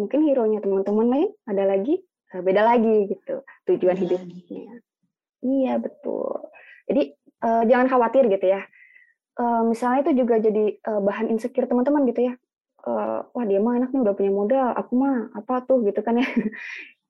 Mungkin 0.00 0.26
hero-nya 0.26 0.58
teman-teman 0.64 1.06
lain 1.06 1.30
ada 1.44 1.64
lagi 1.68 2.00
uh, 2.34 2.42
beda 2.42 2.62
lagi 2.64 3.10
gitu 3.12 3.44
tujuan 3.68 3.96
hidupnya. 3.96 4.80
Iya, 5.44 5.76
betul. 5.76 6.48
Jadi 6.88 7.02
uh, 7.44 7.62
jangan 7.68 7.86
khawatir 7.92 8.26
gitu 8.32 8.46
ya. 8.48 8.64
Uh, 9.34 9.66
misalnya 9.66 10.06
itu 10.08 10.24
juga 10.24 10.38
jadi 10.38 10.78
uh, 10.86 11.02
bahan 11.02 11.26
insecure 11.28 11.66
teman-teman 11.66 12.06
gitu 12.06 12.30
ya 12.30 12.34
uh, 12.86 13.18
wah 13.32 13.44
dia 13.48 13.58
mah 13.60 13.80
anaknya 13.80 13.98
udah 14.04 14.14
punya 14.14 14.32
modal, 14.32 14.68
aku 14.76 14.92
mah 14.94 15.32
apa 15.34 15.64
tuh 15.64 15.82
gitu 15.84 16.00
kan 16.04 16.20
ya. 16.20 16.28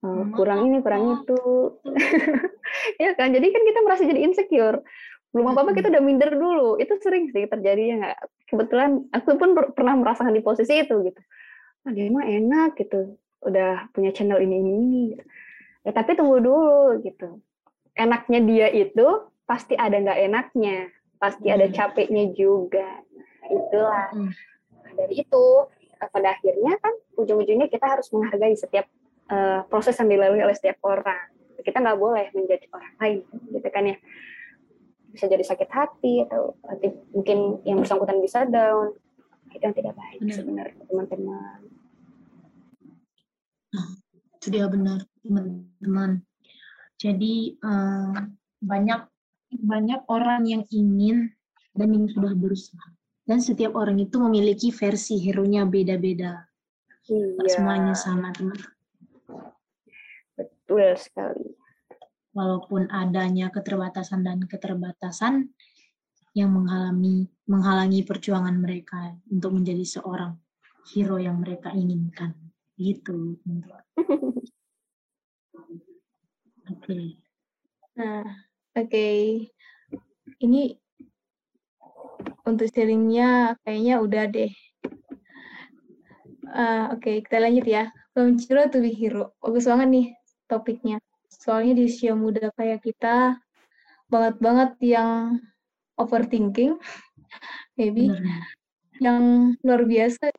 Uh, 0.04 0.28
kurang 0.36 0.68
ini, 0.68 0.84
kurang 0.84 1.24
itu. 1.24 1.40
ya 3.00 3.16
kan, 3.16 3.32
jadi 3.32 3.46
kan 3.48 3.62
kita 3.64 3.80
merasa 3.80 4.04
jadi 4.04 4.20
insecure. 4.20 4.84
Belum 5.34 5.50
apa-apa 5.50 5.74
kita 5.74 5.90
udah 5.90 6.02
minder 6.02 6.30
dulu. 6.30 6.78
Itu 6.78 6.94
sering 7.02 7.34
sih 7.34 7.50
terjadi 7.50 7.82
ya 7.82 7.94
nggak. 7.98 8.18
Kebetulan 8.46 8.90
aku 9.10 9.34
pun 9.34 9.50
pernah 9.74 9.98
merasakan 9.98 10.30
di 10.30 10.40
posisi 10.46 10.78
itu 10.78 10.94
gitu. 11.10 11.20
Ah, 11.84 11.90
dia 11.90 12.06
mah 12.08 12.24
enak 12.24 12.78
gitu. 12.78 13.18
Udah 13.42 13.90
punya 13.90 14.14
channel 14.14 14.38
ini 14.38 14.62
ini 14.62 14.70
ini. 14.70 15.02
Gitu. 15.12 15.24
Ya 15.84 15.90
tapi 15.90 16.14
tunggu 16.14 16.38
dulu 16.38 17.02
gitu. 17.02 17.42
Enaknya 17.98 18.40
dia 18.46 18.68
itu 18.70 19.06
pasti 19.44 19.74
ada 19.74 19.98
nggak 19.98 20.20
enaknya, 20.30 20.88
pasti 21.18 21.50
ada 21.50 21.66
capeknya 21.68 22.30
juga. 22.32 23.02
Nah, 23.42 23.48
itulah. 23.50 24.06
Hmm 24.14 24.32
dari 24.94 25.26
itu 25.26 25.44
eh, 25.98 26.08
pada 26.08 26.38
akhirnya 26.38 26.78
kan 26.78 26.94
ujung-ujungnya 27.18 27.68
kita 27.68 27.86
harus 27.98 28.06
menghargai 28.14 28.54
setiap 28.54 28.86
uh, 29.30 29.66
proses 29.66 29.98
yang 29.98 30.08
dilalui 30.10 30.42
oleh 30.42 30.56
setiap 30.56 30.78
orang 30.86 31.30
kita 31.62 31.78
nggak 31.78 31.98
boleh 31.98 32.26
menjadi 32.34 32.66
orang 32.74 32.94
lain 32.98 33.18
gitu 33.54 33.68
kan 33.70 33.84
ya 33.86 33.96
bisa 35.14 35.30
jadi 35.30 35.44
sakit 35.46 35.70
hati 35.70 36.26
atau 36.26 36.58
nanti 36.66 36.90
mungkin 37.14 37.62
yang 37.62 37.78
bersangkutan 37.78 38.18
bisa 38.18 38.42
down 38.50 38.98
itu 39.54 39.62
yang 39.62 39.76
tidak 39.78 39.94
baik 39.94 40.18
benar. 40.18 40.34
sebenarnya 40.34 40.82
teman-teman 40.90 41.60
nah, 43.70 43.88
itu 44.34 44.46
dia 44.50 44.66
benar 44.66 45.00
teman-teman 45.22 46.10
jadi 46.98 47.34
uh, 47.62 48.18
banyak 48.58 49.00
banyak 49.54 50.00
orang 50.10 50.42
yang 50.50 50.62
ingin 50.74 51.30
dan 51.78 51.94
yang 51.94 52.10
sudah 52.10 52.34
berusaha 52.34 52.94
dan 53.24 53.40
setiap 53.40 53.72
orang 53.72 53.96
itu 53.96 54.20
memiliki 54.20 54.68
versi 54.68 55.16
hero-nya 55.16 55.64
beda-beda. 55.64 56.44
Iya. 57.04 57.36
semuanya 57.52 57.92
sama, 57.92 58.32
teman. 58.32 58.56
Betul 60.36 60.96
sekali. 60.96 61.52
Walaupun 62.34 62.90
adanya 62.90 63.48
keterbatasan 63.54 64.26
dan 64.26 64.42
keterbatasan 64.44 65.54
yang 66.34 66.50
menghalangi 66.50 67.30
menghalangi 67.46 68.02
perjuangan 68.02 68.58
mereka 68.58 69.14
untuk 69.30 69.54
menjadi 69.54 69.86
seorang 69.86 70.34
hero 70.90 71.16
yang 71.22 71.38
mereka 71.38 71.70
inginkan. 71.70 72.34
Gitu, 72.74 73.38
Oke. 76.64 76.80
Okay. 76.80 77.04
Nah, 77.94 78.26
oke. 78.74 78.88
Okay. 78.88 79.46
Ini 80.42 80.74
untuk 82.48 82.66
sharingnya 82.72 83.54
kayaknya 83.62 83.94
udah 84.00 84.24
deh. 84.26 84.52
Uh, 86.54 86.94
Oke, 86.94 87.00
okay, 87.00 87.16
kita 87.22 87.38
lanjut 87.38 87.66
ya. 87.68 87.92
From 88.16 88.38
Zero 88.38 88.66
to 88.70 88.80
be 88.80 88.94
Hero. 88.94 89.34
Bagus 89.42 89.66
banget 89.66 89.88
nih 89.90 90.06
topiknya. 90.46 90.98
Soalnya 91.34 91.72
di 91.78 91.90
usia 91.90 92.14
muda 92.14 92.50
kayak 92.54 92.84
kita, 92.84 93.38
banget-banget 94.08 94.78
yang 94.84 95.42
overthinking, 95.98 96.78
maybe, 97.78 98.10
yang 99.02 99.54
luar 99.62 99.82
biasa. 99.86 100.30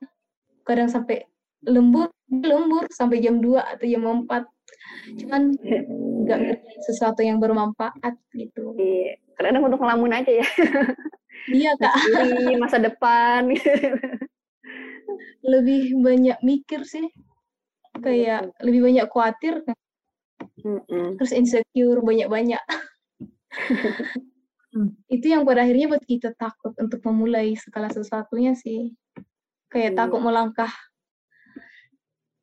Kadang 0.66 0.90
sampai 0.90 1.28
lembur, 1.66 2.10
lembur 2.30 2.90
sampai 2.90 3.22
jam 3.22 3.42
2 3.44 3.78
atau 3.78 3.86
jam 3.86 4.04
4. 4.04 4.28
Cuman 5.22 5.42
nggak 6.26 6.40
sesuatu 6.90 7.22
yang 7.22 7.38
bermanfaat 7.38 8.18
gitu. 8.34 8.74
Iya, 8.80 9.22
kadang 9.38 9.66
untuk 9.68 9.82
ngelamun 9.84 10.16
aja 10.16 10.32
ya. 10.42 10.48
Iya 11.52 11.78
kak. 11.78 11.94
Diri, 12.26 12.58
masa 12.58 12.82
depan. 12.82 13.54
lebih 15.54 15.94
banyak 16.02 16.42
mikir 16.42 16.82
sih. 16.88 17.06
Kayak 18.02 18.50
mm. 18.50 18.66
lebih 18.66 18.82
banyak 18.82 19.06
khawatir. 19.14 19.54
Kan? 19.62 19.78
Mm 20.62 21.18
Terus 21.20 21.32
insecure 21.34 22.00
banyak-banyak. 22.02 22.64
itu 25.16 25.26
yang 25.32 25.48
pada 25.48 25.64
akhirnya 25.64 25.88
buat 25.88 26.04
kita 26.04 26.36
takut 26.36 26.76
untuk 26.76 27.00
memulai 27.08 27.56
segala 27.56 27.88
sesuatunya 27.90 28.54
sih. 28.58 28.94
Kayak 29.72 29.96
mm. 29.96 29.98
takut 29.98 30.20
melangkah. 30.22 30.72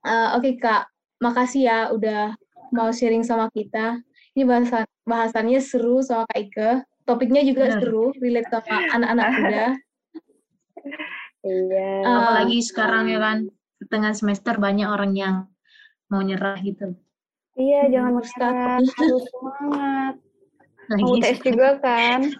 Uh, 0.02 0.34
Oke 0.34 0.58
okay, 0.58 0.62
kak, 0.62 0.84
makasih 1.22 1.62
ya 1.70 1.78
udah 1.94 2.34
mau 2.74 2.90
sharing 2.90 3.22
sama 3.22 3.46
kita. 3.54 4.02
Ini 4.32 4.48
bahasan 4.48 4.88
bahasannya 5.04 5.60
seru 5.60 6.00
sama 6.00 6.24
Kak 6.24 6.40
Ike 6.40 6.70
topiknya 7.06 7.42
juga 7.42 7.68
Benar. 7.68 7.78
seru, 7.82 8.04
relate 8.18 8.48
sama 8.50 8.76
anak-anak 8.94 9.26
muda. 9.38 9.66
Iya. 11.42 11.90
Uh, 12.06 12.16
Apalagi 12.22 12.58
sekarang 12.62 13.10
ya 13.10 13.18
kan, 13.18 13.38
tengah 13.90 14.14
semester 14.14 14.54
banyak 14.62 14.86
orang 14.86 15.12
yang 15.18 15.36
mau 16.06 16.22
nyerah 16.22 16.54
gitu. 16.62 16.94
Iya, 17.52 17.80
hmm, 17.84 17.92
jangan 17.92 18.12
menyerah, 18.16 18.80
harus 18.96 19.24
semangat. 19.28 20.14
mau 20.92 21.08
UTS 21.16 21.38
juga 21.44 21.68
kan? 21.80 22.20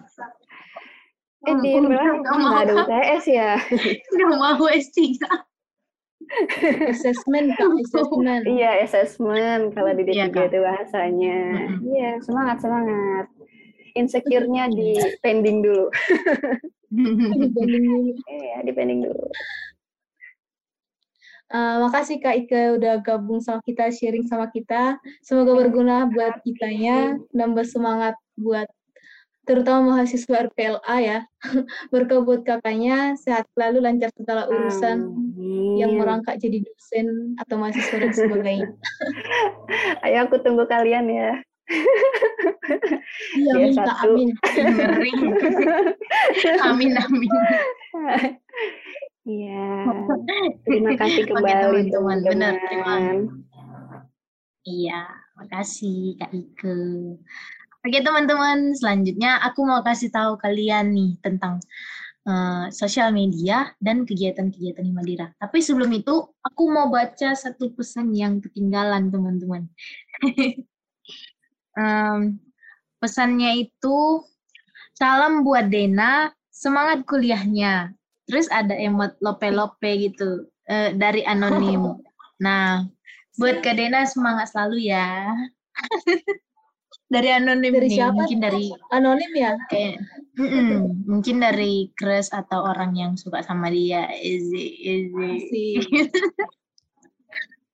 Eh, 1.43 1.59
di 1.59 1.75
bilang 1.75 2.23
nggak 2.23 2.55
ada 2.55 2.73
UTS 2.87 3.23
ya? 3.27 3.59
Nggak 4.15 4.31
mau 4.39 4.63
S3. 4.63 5.19
assessment 6.87 7.51
kak, 7.59 7.67
assessment. 7.83 8.47
Iya, 8.47 8.79
assessment 8.87 9.75
kalau 9.75 9.91
di 9.91 10.07
D3 10.07 10.15
iya, 10.15 10.27
itu 10.31 10.57
bahasanya. 10.63 11.39
Iya, 11.83 12.09
semangat, 12.23 12.63
semangat 12.63 13.27
insecure-nya 13.93 14.69
di 14.69 14.97
pending 15.21 15.63
dulu. 15.63 15.87
Iya, 16.93 18.61
di 18.61 18.69
pending 18.69 19.09
dulu. 19.09 19.25
Uh, 21.53 21.85
makasih 21.85 22.17
Kak 22.17 22.33
Ika 22.33 22.81
udah 22.81 22.97
gabung 23.05 23.37
sama 23.37 23.61
kita, 23.61 23.93
sharing 23.93 24.25
sama 24.25 24.49
kita. 24.49 24.97
Semoga 25.21 25.53
berguna 25.53 26.09
buat 26.09 26.41
kitanya, 26.41 27.21
nambah 27.29 27.61
semangat 27.69 28.17
buat 28.33 28.65
terutama 29.45 29.93
mahasiswa 29.93 30.49
RPLA 30.49 30.97
ya. 31.03 31.19
Berkah 31.93 32.25
buat 32.25 32.41
kakaknya, 32.41 33.13
sehat 33.21 33.45
selalu, 33.53 33.85
lancar 33.85 34.09
segala 34.17 34.49
urusan 34.49 35.13
Amin. 35.13 35.77
yang 35.77 35.93
merangkak 35.93 36.41
jadi 36.41 36.63
dosen 36.65 37.37
atau 37.37 37.61
mahasiswa 37.61 38.01
dan 38.01 38.13
sebagainya. 38.17 38.67
Ayo 40.09 40.25
aku 40.25 40.41
tunggu 40.41 40.65
kalian 40.65 41.05
ya. 41.05 41.37
Iya, 43.37 43.51
ya, 43.55 43.65
minta 43.71 43.93
satu. 43.93 44.19
amin. 44.19 44.29
amin, 46.65 46.91
amin. 46.97 47.31
Iya. 49.23 49.87
Terima 50.67 50.91
kasih 50.99 51.23
kembali 51.31 51.91
teman-teman. 51.91 53.31
Iya, 54.63 54.99
makasih 55.39 56.19
Kak 56.19 56.31
Ike. 56.31 56.79
Oke 57.83 57.99
teman-teman, 57.99 58.71
selanjutnya 58.79 59.43
aku 59.43 59.67
mau 59.67 59.83
kasih 59.83 60.07
tahu 60.07 60.39
kalian 60.39 60.95
nih 60.95 61.19
tentang 61.19 61.59
uh, 62.23 62.71
sosial 62.71 63.11
media 63.11 63.75
dan 63.83 64.07
kegiatan-kegiatan 64.07 64.83
di 64.83 64.93
Madira. 64.95 65.27
Tapi 65.35 65.59
sebelum 65.59 65.91
itu, 65.91 66.15
aku 66.43 66.63
mau 66.71 66.87
baca 66.87 67.35
satu 67.35 67.75
pesan 67.75 68.15
yang 68.15 68.39
ketinggalan 68.39 69.11
teman-teman. 69.11 69.67
um, 71.79 72.39
pesannya 73.03 73.67
itu 73.67 74.23
salam 74.95 75.43
buat 75.43 75.67
Dena, 75.67 76.31
semangat 76.55 77.03
kuliahnya. 77.03 77.91
Terus 78.29 78.47
ada 78.51 78.75
emot 78.75 79.19
lope-lope 79.19 79.91
gitu 79.99 80.47
uh, 80.71 80.89
dari 80.95 81.27
anonim. 81.27 81.99
Nah, 82.39 82.87
buat 83.35 83.59
Kak 83.59 83.75
Dena 83.75 84.07
semangat 84.07 84.53
selalu 84.53 84.91
ya. 84.91 85.31
dari 87.13 87.29
anonim 87.29 87.73
Dari 87.77 87.89
nih, 87.89 87.93
siapa 87.93 88.13
mungkin 88.17 88.39
dari 88.41 88.65
Anonim 88.89 89.31
ya? 89.37 89.53
kayak 89.69 90.01
mm-mm, 90.33 91.05
mungkin 91.05 91.45
dari 91.45 91.93
crush 91.93 92.33
atau 92.33 92.65
orang 92.65 92.97
yang 92.97 93.13
suka 93.13 93.45
sama 93.45 93.69
dia. 93.69 94.09
Easy, 94.17 94.81
easy. 94.81 95.77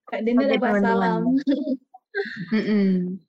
Kak 0.09 0.25
Dina 0.25 0.43
Oke, 0.43 0.57
dapat 0.57 0.81
salam. 0.83 1.21
Mm-mm. 2.55 3.21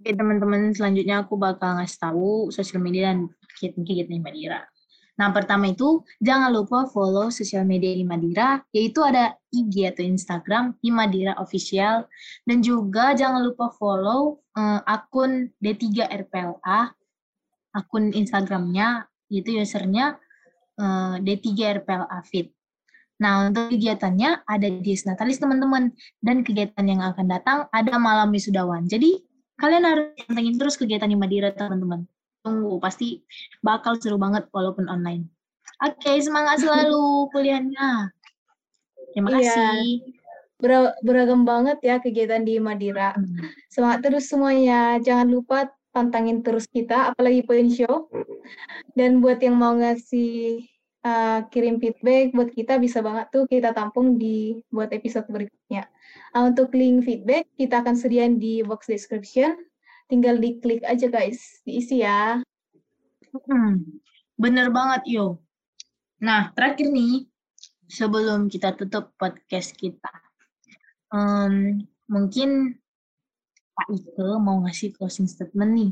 Oke 0.00 0.10
teman-teman, 0.10 0.74
selanjutnya 0.74 1.22
aku 1.22 1.38
bakal 1.38 1.78
ngasih 1.78 1.98
tahu 2.02 2.50
sosial 2.50 2.82
media 2.82 3.12
dan 3.12 3.30
kegiatan-kegiatan 3.54 4.20
Madira. 4.20 4.66
Nah 5.14 5.30
pertama 5.30 5.70
itu 5.70 6.02
jangan 6.18 6.50
lupa 6.50 6.90
follow 6.90 7.30
sosial 7.30 7.62
media 7.62 7.94
Himadira, 7.94 8.66
yaitu 8.74 8.98
ada 9.06 9.38
IG 9.54 9.86
atau 9.94 10.02
Instagram 10.02 10.74
Himadira 10.82 11.38
Official 11.38 12.10
dan 12.42 12.58
juga 12.66 13.14
jangan 13.14 13.46
lupa 13.46 13.70
follow 13.78 14.42
eh, 14.58 14.80
akun 14.90 15.54
D3 15.62 16.10
RPLA, 16.10 16.80
akun 17.78 18.10
Instagramnya 18.10 19.06
yaitu 19.30 19.54
usernya 19.54 20.18
eh, 20.82 21.14
D3 21.22 21.82
RPLA 21.82 22.18
Fit. 22.26 22.50
Nah, 23.22 23.46
untuk 23.46 23.70
kegiatannya 23.70 24.42
ada 24.42 24.68
di 24.68 24.92
Natalis 25.06 25.38
teman-teman 25.38 25.94
dan 26.18 26.42
kegiatan 26.42 26.82
yang 26.82 26.98
akan 26.98 27.26
datang 27.30 27.58
ada 27.70 27.94
malam 28.02 28.34
wisudawan. 28.34 28.90
Jadi 28.90 29.22
kalian 29.54 29.86
harus 29.86 30.18
pantengin 30.26 30.58
terus 30.58 30.74
kegiatan 30.74 31.06
di 31.06 31.14
Madira 31.14 31.54
teman-teman. 31.54 32.10
Tunggu, 32.44 32.76
pasti 32.76 33.24
bakal 33.64 33.96
seru 33.96 34.20
banget 34.20 34.44
walaupun 34.52 34.84
online. 34.86 35.24
Oke, 35.80 36.20
semangat 36.20 36.60
selalu 36.60 37.00
kuliahnya. 37.32 38.12
Terima 39.16 39.32
Iya. 39.32 39.40
kasih. 39.40 39.82
Ber- 40.60 40.94
beragam 41.00 41.42
banget 41.42 41.80
ya 41.80 41.98
kegiatan 41.98 42.44
di 42.44 42.60
Madira. 42.60 43.16
Semangat 43.72 44.04
terus 44.04 44.28
semuanya. 44.28 45.00
Jangan 45.00 45.32
lupa 45.32 45.72
pantangin 45.90 46.44
terus 46.44 46.68
kita, 46.68 47.10
apalagi 47.10 47.40
Point 47.42 47.72
Show. 47.72 48.12
Dan 48.92 49.24
buat 49.24 49.40
yang 49.40 49.56
mau 49.56 49.72
ngasih 49.74 50.62
uh, 51.00 51.48
kirim 51.48 51.80
feedback 51.80 52.32
buat 52.32 52.52
kita 52.52 52.76
bisa 52.76 53.00
banget 53.00 53.32
tuh 53.32 53.48
kita 53.48 53.72
tampung 53.72 54.20
di 54.20 54.60
buat 54.68 54.92
episode 54.92 55.26
berikutnya. 55.28 55.88
Nah, 56.36 56.52
untuk 56.52 56.70
link 56.76 57.08
feedback 57.08 57.48
kita 57.56 57.80
akan 57.80 57.96
sediain 57.96 58.36
di 58.36 58.60
box 58.60 58.84
description. 58.86 59.56
Tinggal 60.04 60.36
diklik 60.36 60.84
aja 60.84 61.08
guys, 61.08 61.64
diisi 61.64 62.04
ya. 62.04 62.44
Hmm, 63.48 63.80
bener 64.36 64.68
banget, 64.68 65.02
Yo. 65.08 65.40
Nah, 66.20 66.52
terakhir 66.52 66.92
nih, 66.92 67.24
sebelum 67.88 68.52
kita 68.52 68.76
tutup 68.76 69.16
podcast 69.16 69.72
kita, 69.74 70.12
em, 71.10 71.82
mungkin 72.06 72.78
Pak 73.74 73.88
Ike 73.90 74.28
mau 74.38 74.62
ngasih 74.62 74.94
closing 74.94 75.26
statement 75.26 75.72
nih. 75.74 75.90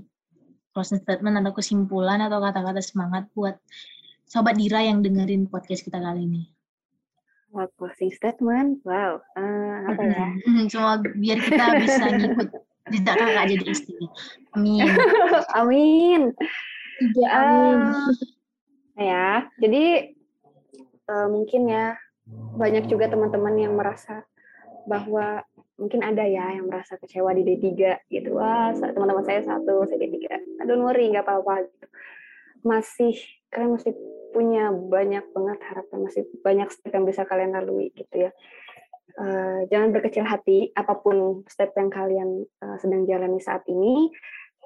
Closing 0.73 1.03
statement 1.03 1.43
atau 1.43 1.53
kesimpulan 1.57 2.23
atau 2.23 2.39
kata-kata 2.39 2.81
semangat 2.81 3.27
buat 3.35 3.59
Sobat 4.25 4.57
Dira 4.57 4.81
yang 4.81 5.05
dengerin 5.05 5.51
podcast 5.51 5.85
kita 5.85 6.01
kali 6.01 6.25
ini. 6.25 6.43
Wah, 7.53 7.69
closing 7.77 8.09
statement. 8.15 8.81
Wow. 8.87 9.21
eh, 9.37 9.79
apa 9.93 10.03
ya? 10.09 10.27
Hmm, 10.47 10.65
Cuma 10.73 10.97
biar 11.21 11.39
kita 11.43 11.65
bisa 11.85 12.05
ngikut 12.17 12.49
jejak 12.91 13.15
kakak 13.15 13.45
jadi 13.55 13.65
istri. 13.71 13.95
Amin. 14.57 14.87
Amin. 15.59 16.23
Tiga 17.03 17.27
amin. 17.35 17.79
Ya, 18.95 19.49
jadi 19.59 20.15
eh, 21.09 21.29
mungkin 21.31 21.67
ya 21.67 21.99
banyak 22.55 22.87
juga 22.87 23.11
teman-teman 23.11 23.59
yang 23.59 23.75
merasa 23.75 24.23
bahwa 24.87 25.43
mungkin 25.81 26.05
ada 26.05 26.23
ya 26.23 26.55
yang 26.55 26.71
merasa 26.71 26.95
kecewa 27.01 27.35
di 27.35 27.43
D3 27.43 27.67
gitu. 28.07 28.39
Wah, 28.39 28.71
teman-teman 28.77 29.25
saya 29.27 29.43
satu, 29.43 29.83
saya 29.89 29.99
D3. 29.99 30.39
Don't 30.63 30.85
worry, 30.85 31.11
nggak 31.11 31.27
apa-apa 31.27 31.67
gitu. 31.67 31.87
Masih 32.63 33.15
kalian 33.51 33.75
masih 33.75 33.93
punya 34.33 34.73
banyak 34.73 35.25
banget 35.35 35.59
harapan, 35.67 35.99
masih 36.09 36.23
banyak 36.41 36.69
step 36.73 36.93
yang 36.95 37.05
bisa 37.05 37.23
kalian 37.27 37.53
lalui 37.53 37.91
gitu 37.93 38.29
ya. 38.29 38.31
Eh, 39.13 39.61
jangan 39.69 39.93
berkecil 39.93 40.25
hati 40.25 40.73
apa 40.73 40.97
pun 40.97 41.45
step 41.45 41.77
yang 41.77 41.93
kalian 41.93 42.49
eh, 42.49 42.77
sedang 42.81 43.05
jalani 43.05 43.37
saat 43.45 43.61
ini, 43.69 44.09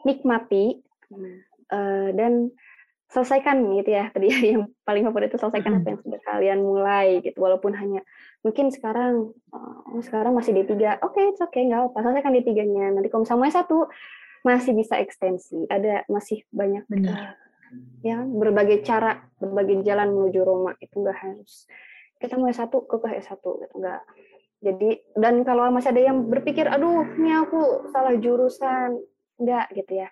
nikmati 0.06 0.78
eh, 1.74 2.08
dan 2.14 2.54
selesaikan 3.10 3.58
gitu 3.74 3.90
ya. 3.90 4.06
Tadi 4.14 4.28
yang 4.54 4.70
paling 4.86 5.02
favorit 5.10 5.34
itu 5.34 5.38
selesaikan 5.42 5.82
apa 5.82 5.86
yang 5.90 6.00
sudah 6.02 6.20
kalian 6.22 6.58
mulai 6.62 7.06
gitu. 7.26 7.42
Walaupun 7.42 7.74
hanya 7.74 8.06
mungkin 8.46 8.70
sekarang 8.70 9.34
oh, 9.50 10.02
sekarang 10.02 10.30
masih 10.38 10.54
D3 10.54 11.02
oke 11.02 11.18
it's 11.18 11.42
oke 11.42 11.58
nggak 11.58 11.90
apa 11.90 11.98
selesaikan 12.06 12.30
D3-nya 12.38 12.94
nanti 12.94 13.10
kalau 13.10 13.26
misalnya 13.26 13.50
satu 13.50 13.90
masih 14.46 14.78
bisa 14.78 14.94
ekstensi. 15.02 15.66
Ada 15.66 16.06
masih 16.06 16.46
banyak 16.54 16.86
Benar. 16.86 17.34
ya 17.98 18.22
berbagai 18.22 18.86
cara 18.86 19.26
berbagai 19.42 19.82
jalan 19.82 20.14
menuju 20.14 20.40
Roma. 20.46 20.78
Itu 20.78 21.02
nggak 21.02 21.18
harus 21.18 21.66
kita 22.22 22.38
mau 22.38 22.46
S1 22.46 22.70
ke 22.70 22.96
ke 23.02 23.08
S1 23.26 23.42
gitu. 23.42 23.74
Nggak 23.74 24.02
jadi 24.64 25.04
dan 25.14 25.44
kalau 25.44 25.68
masih 25.68 25.92
ada 25.92 26.02
yang 26.12 26.26
berpikir 26.26 26.64
aduh 26.64 27.04
ini 27.20 27.30
aku 27.36 27.90
salah 27.92 28.16
jurusan. 28.16 28.98
Enggak 29.36 29.68
gitu 29.76 30.00
ya. 30.00 30.08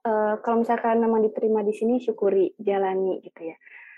Eh, 0.00 0.34
kalau 0.40 0.62
misalkan 0.62 1.02
memang 1.02 1.20
diterima 1.26 1.60
di 1.66 1.74
sini 1.74 1.98
syukuri 1.98 2.54
jalani 2.56 3.18
gitu 3.20 3.50
ya. 3.50 3.56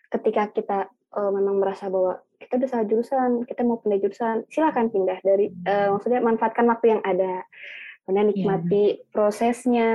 Ketika 0.08 0.48
kita 0.50 0.78
eh, 0.90 1.30
memang 1.30 1.60
merasa 1.60 1.92
bahwa 1.92 2.18
kita 2.40 2.58
udah 2.58 2.70
salah 2.72 2.86
jurusan 2.88 3.30
kita 3.46 3.62
mau 3.62 3.78
pindah 3.78 4.00
jurusan 4.02 4.36
silakan 4.50 4.90
pindah 4.90 5.22
dari 5.22 5.52
eh, 5.52 5.88
maksudnya 5.92 6.24
manfaatkan 6.24 6.66
waktu 6.72 6.98
yang 6.98 7.02
ada. 7.04 7.44
Kemudian 8.02 8.34
nikmati 8.34 8.84
prosesnya. 9.14 9.92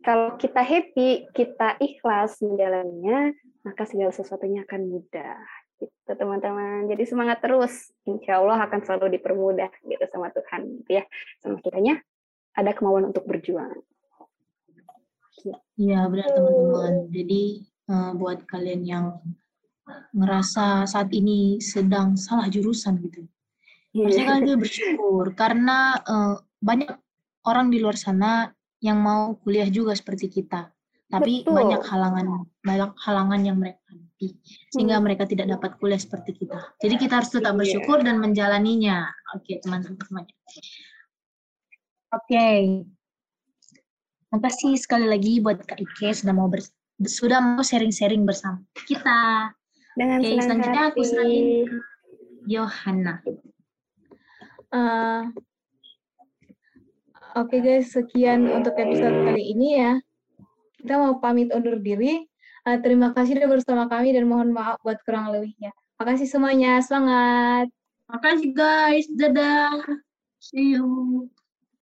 Kalau 0.00 0.38
kita 0.38 0.62
happy 0.62 1.28
kita 1.34 1.76
ikhlas 1.82 2.40
menjalaninya 2.44 3.34
maka 3.60 3.84
segala 3.84 4.14
sesuatunya 4.14 4.64
akan 4.64 4.88
mudah 4.88 5.36
gitu 5.80 6.12
teman-teman. 6.12 6.86
Jadi 6.92 7.02
semangat 7.08 7.40
terus. 7.40 7.90
Insya 8.04 8.38
Allah 8.38 8.60
akan 8.68 8.84
selalu 8.84 9.16
dipermudah 9.18 9.72
gitu 9.88 10.04
sama 10.12 10.28
Tuhan 10.30 10.84
gitu 10.84 11.00
ya. 11.00 11.04
Sama 11.40 11.58
kitanya 11.64 11.98
ada 12.54 12.70
kemauan 12.76 13.08
untuk 13.08 13.24
berjuang. 13.24 13.80
Iya 15.80 16.04
benar 16.12 16.28
teman-teman. 16.36 16.94
Jadi 17.08 17.42
eh, 17.64 18.12
buat 18.14 18.44
kalian 18.44 18.82
yang 18.84 19.06
ngerasa 20.14 20.86
saat 20.86 21.10
ini 21.10 21.58
sedang 21.58 22.14
salah 22.14 22.46
jurusan 22.46 23.00
gitu, 23.02 23.26
harusnya 23.96 24.24
kalian 24.38 24.60
bersyukur. 24.60 25.32
Karena 25.32 25.96
eh, 25.96 26.36
banyak 26.60 26.92
orang 27.48 27.72
di 27.72 27.80
luar 27.80 27.96
sana 27.96 28.52
yang 28.84 29.00
mau 29.00 29.36
kuliah 29.40 29.68
juga 29.68 29.96
seperti 29.96 30.28
kita, 30.28 30.68
tapi 31.10 31.42
Betul. 31.42 31.54
banyak 31.58 31.82
halangan 31.82 32.26
banyak 32.62 32.90
halangan 33.02 33.40
yang 33.42 33.58
mereka 33.58 33.82
hadapi 33.90 34.28
sehingga 34.70 34.96
mereka 35.02 35.26
tidak 35.26 35.50
dapat 35.50 35.74
kuliah 35.82 35.98
seperti 35.98 36.38
kita. 36.38 36.54
Jadi 36.78 36.94
kita 36.96 37.18
harus 37.18 37.30
tetap 37.34 37.52
Iya. 37.54 37.60
bersyukur 37.60 37.98
dan 38.06 38.22
menjalaninya. 38.22 39.10
Oke 39.34 39.58
teman-teman 39.58 39.98
semuanya. 39.98 40.34
Oke. 42.14 42.46
Terima 44.30 44.38
kasih 44.46 44.78
sekali 44.78 45.10
lagi 45.10 45.42
buat 45.42 45.58
Kak 45.66 45.82
Ike 45.82 46.14
sudah 46.14 46.30
mau 46.30 46.46
bers- 46.46 46.70
sudah 47.02 47.42
mau 47.42 47.66
sharing-sharing 47.66 48.22
bersama 48.22 48.62
kita. 48.86 49.50
dengan 49.98 50.22
Oke, 50.22 50.30
senang 50.38 50.62
selanjutnya 50.62 50.82
aku 50.94 51.00
serahin 51.02 51.44
ke 51.66 51.76
Yohana. 52.46 53.14
Eh, 54.70 55.22
Oke 57.30 57.56
guys, 57.58 57.90
sekian 57.90 58.46
untuk 58.50 58.74
episode 58.78 59.22
kali 59.26 59.50
ini 59.50 59.68
ya. 59.82 59.92
Kita 60.80 60.96
mau 60.96 61.20
pamit 61.20 61.52
undur 61.52 61.76
diri. 61.78 62.24
Eh, 62.68 62.78
terima 62.84 63.12
kasih 63.16 63.40
sudah 63.40 63.48
bersama 63.48 63.84
kami 63.88 64.12
dan 64.12 64.28
mohon 64.28 64.52
maaf 64.52 64.80
buat 64.84 65.00
kurang 65.04 65.32
lebihnya. 65.32 65.72
Makasih 66.00 66.28
semuanya, 66.28 66.80
semangat. 66.84 67.68
Makasih 68.08 68.50
guys, 68.52 69.06
dadah. 69.12 69.80
See 70.40 70.76
you. 70.76 71.28